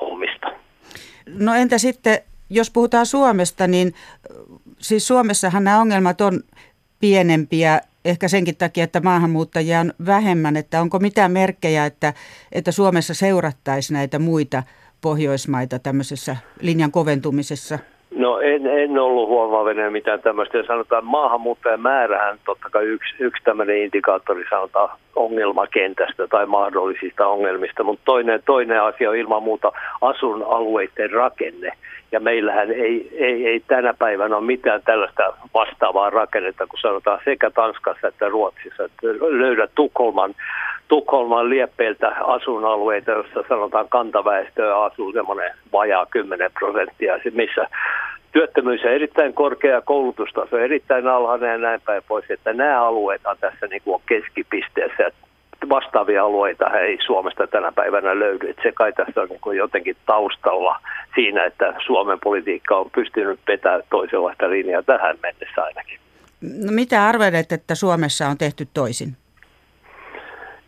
hommista. 0.00 0.52
No 1.38 1.54
entä 1.54 1.78
sitten, 1.78 2.18
jos 2.50 2.70
puhutaan 2.70 3.06
Suomesta, 3.06 3.66
niin 3.66 3.94
siis 4.78 5.08
Suomessahan 5.08 5.64
nämä 5.64 5.80
ongelmat 5.80 6.20
on 6.20 6.40
pienempiä 7.00 7.80
ehkä 8.04 8.28
senkin 8.28 8.56
takia, 8.56 8.84
että 8.84 9.00
maahanmuuttajia 9.00 9.80
on 9.80 9.92
vähemmän, 10.06 10.56
että 10.56 10.80
onko 10.80 10.98
mitään 10.98 11.32
merkkejä, 11.32 11.86
että, 11.86 12.14
että 12.52 12.72
Suomessa 12.72 13.14
seurattaisi 13.14 13.92
näitä 13.92 14.18
muita 14.18 14.62
Pohjoismaita 15.02 15.78
tämmöisessä 15.78 16.36
linjan 16.60 16.92
koventumisessa? 16.92 17.78
No 18.14 18.40
en, 18.40 18.66
en 18.66 18.98
ollut 18.98 19.28
huomaavinen 19.28 19.92
mitään 19.92 20.22
tämmöistä. 20.22 20.58
Ja 20.58 20.66
sanotaan 20.66 21.04
maahanmuuttajan 21.04 21.80
määrähän 21.80 22.38
totta 22.44 22.70
kai 22.70 22.84
yksi, 22.84 23.14
yksi 23.18 23.44
tämmöinen 23.44 23.82
indikaattori 23.82 24.44
sanotaan 24.50 24.98
ongelmakentästä 25.16 26.28
tai 26.28 26.46
mahdollisista 26.46 27.26
ongelmista, 27.26 27.84
mutta 27.84 28.04
toinen, 28.04 28.42
toinen 28.46 28.82
asia 28.82 29.10
on 29.10 29.16
ilman 29.16 29.42
muuta 29.42 29.72
asuinalueiden 30.00 31.10
rakenne. 31.10 31.72
Ja 32.12 32.20
meillähän 32.20 32.70
ei, 32.70 33.08
ei, 33.12 33.46
ei 33.46 33.60
tänä 33.60 33.94
päivänä 33.94 34.36
ole 34.36 34.46
mitään 34.46 34.82
tällaista 34.84 35.22
vastaavaa 35.54 36.10
rakennetta, 36.10 36.66
kun 36.66 36.78
sanotaan 36.82 37.20
sekä 37.24 37.50
Tanskassa 37.50 38.08
että 38.08 38.28
Ruotsissa. 38.28 38.84
Että 38.84 39.06
löydä 39.20 39.68
Tukholman 39.74 40.34
Tukholman 40.88 41.50
lieppeiltä 41.50 42.08
asuinalueita, 42.08 43.10
joissa 43.10 43.44
sanotaan 43.48 43.88
kantaväestöä 43.88 44.82
asuu 44.82 45.12
semmoinen 45.12 45.50
vajaa 45.72 46.06
10 46.06 46.50
prosenttia, 46.52 47.18
missä 47.34 47.68
työttömyys 48.32 48.84
on 48.84 48.90
erittäin 48.90 49.34
korkea, 49.34 49.80
koulutustaso 49.80 50.56
on 50.56 50.62
erittäin 50.62 51.08
alhainen 51.08 51.50
ja 51.50 51.58
näin 51.58 51.80
päin 51.80 52.02
pois, 52.08 52.30
että 52.30 52.52
nämä 52.52 52.84
alueet 52.84 53.26
on 53.26 53.36
tässä 53.40 53.66
niin 53.66 53.82
kuin 53.84 54.02
keskipisteessä. 54.06 55.12
Vastaavia 55.68 56.24
alueita 56.24 56.78
ei 56.78 56.98
Suomesta 57.06 57.46
tänä 57.46 57.72
päivänä 57.72 58.18
löydy. 58.18 58.50
Että 58.50 58.62
se 58.62 58.72
kai 58.72 58.92
tässä 58.92 59.20
on 59.20 59.28
niin 59.28 59.56
jotenkin 59.56 59.96
taustalla 60.06 60.80
siinä, 61.14 61.44
että 61.44 61.74
Suomen 61.86 62.18
politiikka 62.24 62.76
on 62.76 62.90
pystynyt 62.90 63.40
vetämään 63.48 63.82
toisenlaista 63.90 64.50
linjaa 64.50 64.82
tähän 64.82 65.18
mennessä 65.22 65.62
ainakin. 65.62 65.98
No 66.40 66.72
mitä 66.72 67.06
arvelet, 67.06 67.52
että 67.52 67.74
Suomessa 67.74 68.28
on 68.28 68.38
tehty 68.38 68.68
toisin? 68.74 69.16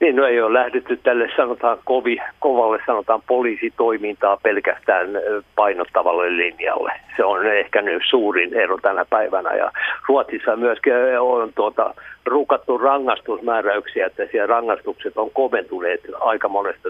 Niin, 0.04 0.16
no 0.16 0.26
ei 0.26 0.40
ole 0.40 0.58
lähdetty 0.58 0.96
tälle 0.96 1.28
sanotaan 1.36 1.78
kovi, 1.84 2.16
kovalle 2.38 2.78
sanotaan 2.86 3.22
poliisitoimintaa 3.26 4.36
pelkästään 4.42 5.08
painottavalle 5.56 6.36
linjalle. 6.36 6.92
Se 7.16 7.24
on 7.24 7.46
ehkä 7.46 7.82
nyt 7.82 8.02
suurin 8.10 8.54
ero 8.54 8.78
tänä 8.82 9.04
päivänä. 9.04 9.54
Ja 9.54 9.70
Ruotsissa 10.08 10.56
myöskin 10.56 10.92
on 11.20 11.52
tuota, 11.54 11.94
rukattu 12.26 12.78
rangaistusmääräyksiä, 12.78 14.06
että 14.06 14.26
siellä 14.30 14.46
rangaistukset 14.46 15.18
on 15.18 15.30
koventuneet 15.30 16.00
aika 16.20 16.48
monesta 16.48 16.88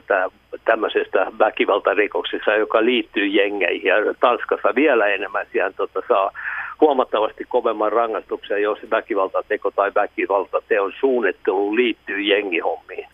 tämmöisestä 0.65 1.27
väkivaltarikoksesta, 1.39 2.57
joka 2.57 2.85
liittyy 2.85 3.27
jengeihin. 3.27 3.89
Ja 3.89 3.97
Tanskassa 4.21 4.75
vielä 4.75 5.07
enemmän. 5.07 5.47
Siellä 5.53 5.73
tuota, 5.73 6.03
saa 6.09 6.31
huomattavasti 6.81 7.45
kovemman 7.45 7.93
rangaistuksen, 7.93 8.63
jos 8.63 8.79
väkivaltateko 8.91 9.71
tai 9.71 9.93
väkivaltateon 9.95 10.93
suunnittelu 11.01 11.77
liittyy 11.77 12.21
jengihommiin. 12.21 13.09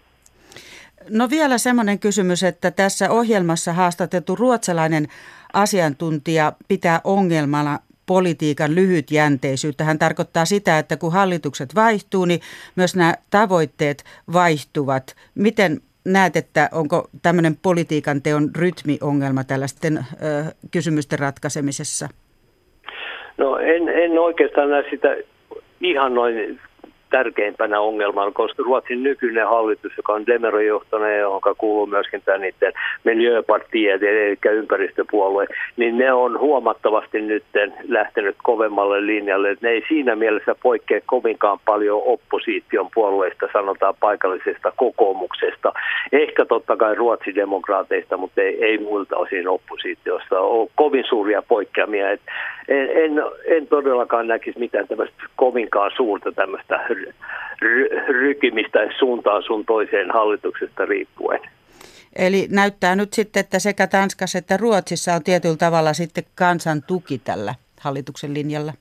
No 1.10 1.30
vielä 1.30 1.58
semmoinen 1.58 1.98
kysymys, 1.98 2.42
että 2.42 2.70
tässä 2.70 3.10
ohjelmassa 3.10 3.72
haastatettu 3.72 4.36
ruotsalainen 4.36 5.08
asiantuntija 5.52 6.52
pitää 6.68 7.00
ongelmana 7.04 7.78
politiikan 8.06 8.74
lyhytjänteisyyttä. 8.74 9.84
Hän 9.84 9.98
tarkoittaa 9.98 10.44
sitä, 10.44 10.78
että 10.78 10.96
kun 10.96 11.12
hallitukset 11.12 11.74
vaihtuu, 11.74 12.24
niin 12.24 12.40
myös 12.76 12.96
nämä 12.96 13.14
tavoitteet 13.30 14.04
vaihtuvat. 14.32 15.16
Miten 15.34 15.80
näet, 16.04 16.36
että 16.36 16.68
onko 16.72 17.08
tämmöinen 17.22 17.56
politiikan 17.56 18.22
teon 18.22 18.50
rytmiongelma 18.56 19.44
tällaisten 19.44 19.98
ö, 19.98 20.04
kysymysten 20.70 21.18
ratkaisemisessa? 21.18 22.08
No 23.40 23.58
en, 23.58 23.88
en 23.88 24.18
oikeastaan 24.18 24.70
näe 24.70 24.84
sitä 24.90 25.16
ihan 25.80 26.14
noin 26.14 26.60
tärkeimpänä 27.10 27.80
ongelmana, 27.80 28.30
koska 28.30 28.62
Ruotsin 28.62 29.02
nykyinen 29.02 29.46
hallitus, 29.48 29.92
joka 29.96 30.12
on 30.12 30.26
Demero-johtoinen, 30.26 31.18
johon 31.18 31.40
kuuluu 31.58 31.86
myöskin 31.86 32.22
tämä 32.24 32.38
niiden 32.38 32.72
miljöpartiet, 33.04 34.02
eli 34.02 34.38
ympäristöpuolue, 34.50 35.46
niin 35.76 35.98
ne 35.98 36.12
on 36.12 36.38
huomattavasti 36.38 37.20
nyt 37.20 37.44
lähtenyt 37.88 38.36
kovemmalle 38.42 39.06
linjalle. 39.06 39.56
Ne 39.60 39.68
ei 39.68 39.84
siinä 39.88 40.16
mielessä 40.16 40.54
poikkea 40.62 41.00
kovinkaan 41.06 41.58
paljon 41.64 42.02
opposition 42.04 42.88
puolueista, 42.94 43.48
sanotaan 43.52 43.94
paikallisesta 44.00 44.72
kokoomuksesta. 44.76 45.72
Ehkä 46.12 46.44
totta 46.44 46.76
kai 46.76 46.94
ruotsidemokraateista, 46.94 48.16
mutta 48.16 48.40
ei, 48.40 48.64
ei 48.64 48.78
muilta 48.78 49.16
osin 49.16 49.48
oppositiosta. 49.48 50.40
On 50.40 50.68
kovin 50.74 51.04
suuria 51.08 51.42
poikkeamia. 51.42 52.10
Et 52.10 52.20
en, 52.68 52.90
en, 52.90 53.22
en 53.44 53.66
todellakaan 53.66 54.26
näkisi 54.26 54.58
mitään 54.58 54.88
tämmöistä 54.88 55.22
kovinkaan 55.36 55.90
suurta 55.96 56.32
tämmöistä 56.32 56.80
rykimistä 58.08 58.78
suuntaan 58.98 59.42
sun 59.42 59.66
toiseen 59.66 60.10
hallituksesta 60.10 60.84
riippuen. 60.84 61.40
Eli 62.16 62.46
näyttää 62.50 62.96
nyt 62.96 63.12
sitten, 63.12 63.40
että 63.40 63.58
sekä 63.58 63.86
Tanskassa 63.86 64.38
että 64.38 64.56
Ruotsissa 64.56 65.14
on 65.14 65.24
tietyllä 65.24 65.56
tavalla 65.56 65.92
sitten 65.92 66.24
kansan 66.34 66.82
tuki 66.86 67.18
tällä 67.18 67.54
hallituksen 67.80 68.34
linjalla. 68.34 68.72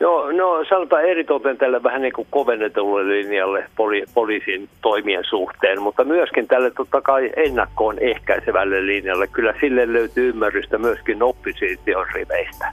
No, 0.00 0.30
no 0.32 0.64
sanotaan 0.68 1.04
eritoten 1.04 1.58
tälle 1.58 1.82
vähän 1.82 2.02
niin 2.02 2.12
kuin 2.12 2.28
kovennetulle 2.30 3.08
linjalle 3.08 3.64
poli, 3.76 4.04
poliisin 4.14 4.68
toimien 4.82 5.24
suhteen, 5.24 5.82
mutta 5.82 6.04
myöskin 6.04 6.48
tälle 6.48 6.70
totta 6.70 7.00
kai 7.00 7.32
ennakkoon 7.36 7.98
ehkäisevälle 7.98 8.86
linjalle. 8.86 9.26
Kyllä 9.26 9.54
sille 9.60 9.92
löytyy 9.92 10.28
ymmärrystä 10.28 10.78
myöskin 10.78 11.22
opposition 11.22 12.06
riveistä. 12.14 12.72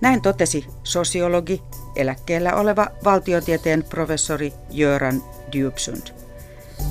Näin 0.00 0.22
totesi 0.22 0.66
sosiologi, 0.82 1.62
eläkkeellä 1.96 2.54
oleva 2.54 2.86
valtiotieteen 3.04 3.84
professori 3.84 4.52
Jöran 4.70 5.22
Djupsund. 5.52 6.06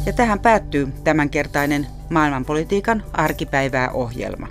Ja 0.06 0.14
tähän 0.14 0.40
päättyy 0.40 0.88
tämänkertainen 1.04 1.88
maailmanpolitiikan 2.10 3.04
arkipäivää 3.14 3.92
ohjelma. 3.92 4.48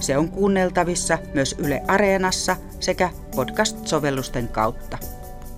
Se 0.00 0.18
on 0.18 0.28
kuunneltavissa 0.30 1.18
myös 1.34 1.54
Yle 1.58 1.82
Areenassa 1.88 2.56
sekä 2.80 3.10
podcast-sovellusten 3.36 4.48
kautta. 4.48 4.98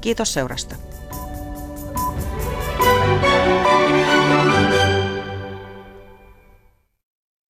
Kiitos 0.00 0.34
seurasta. 0.34 0.76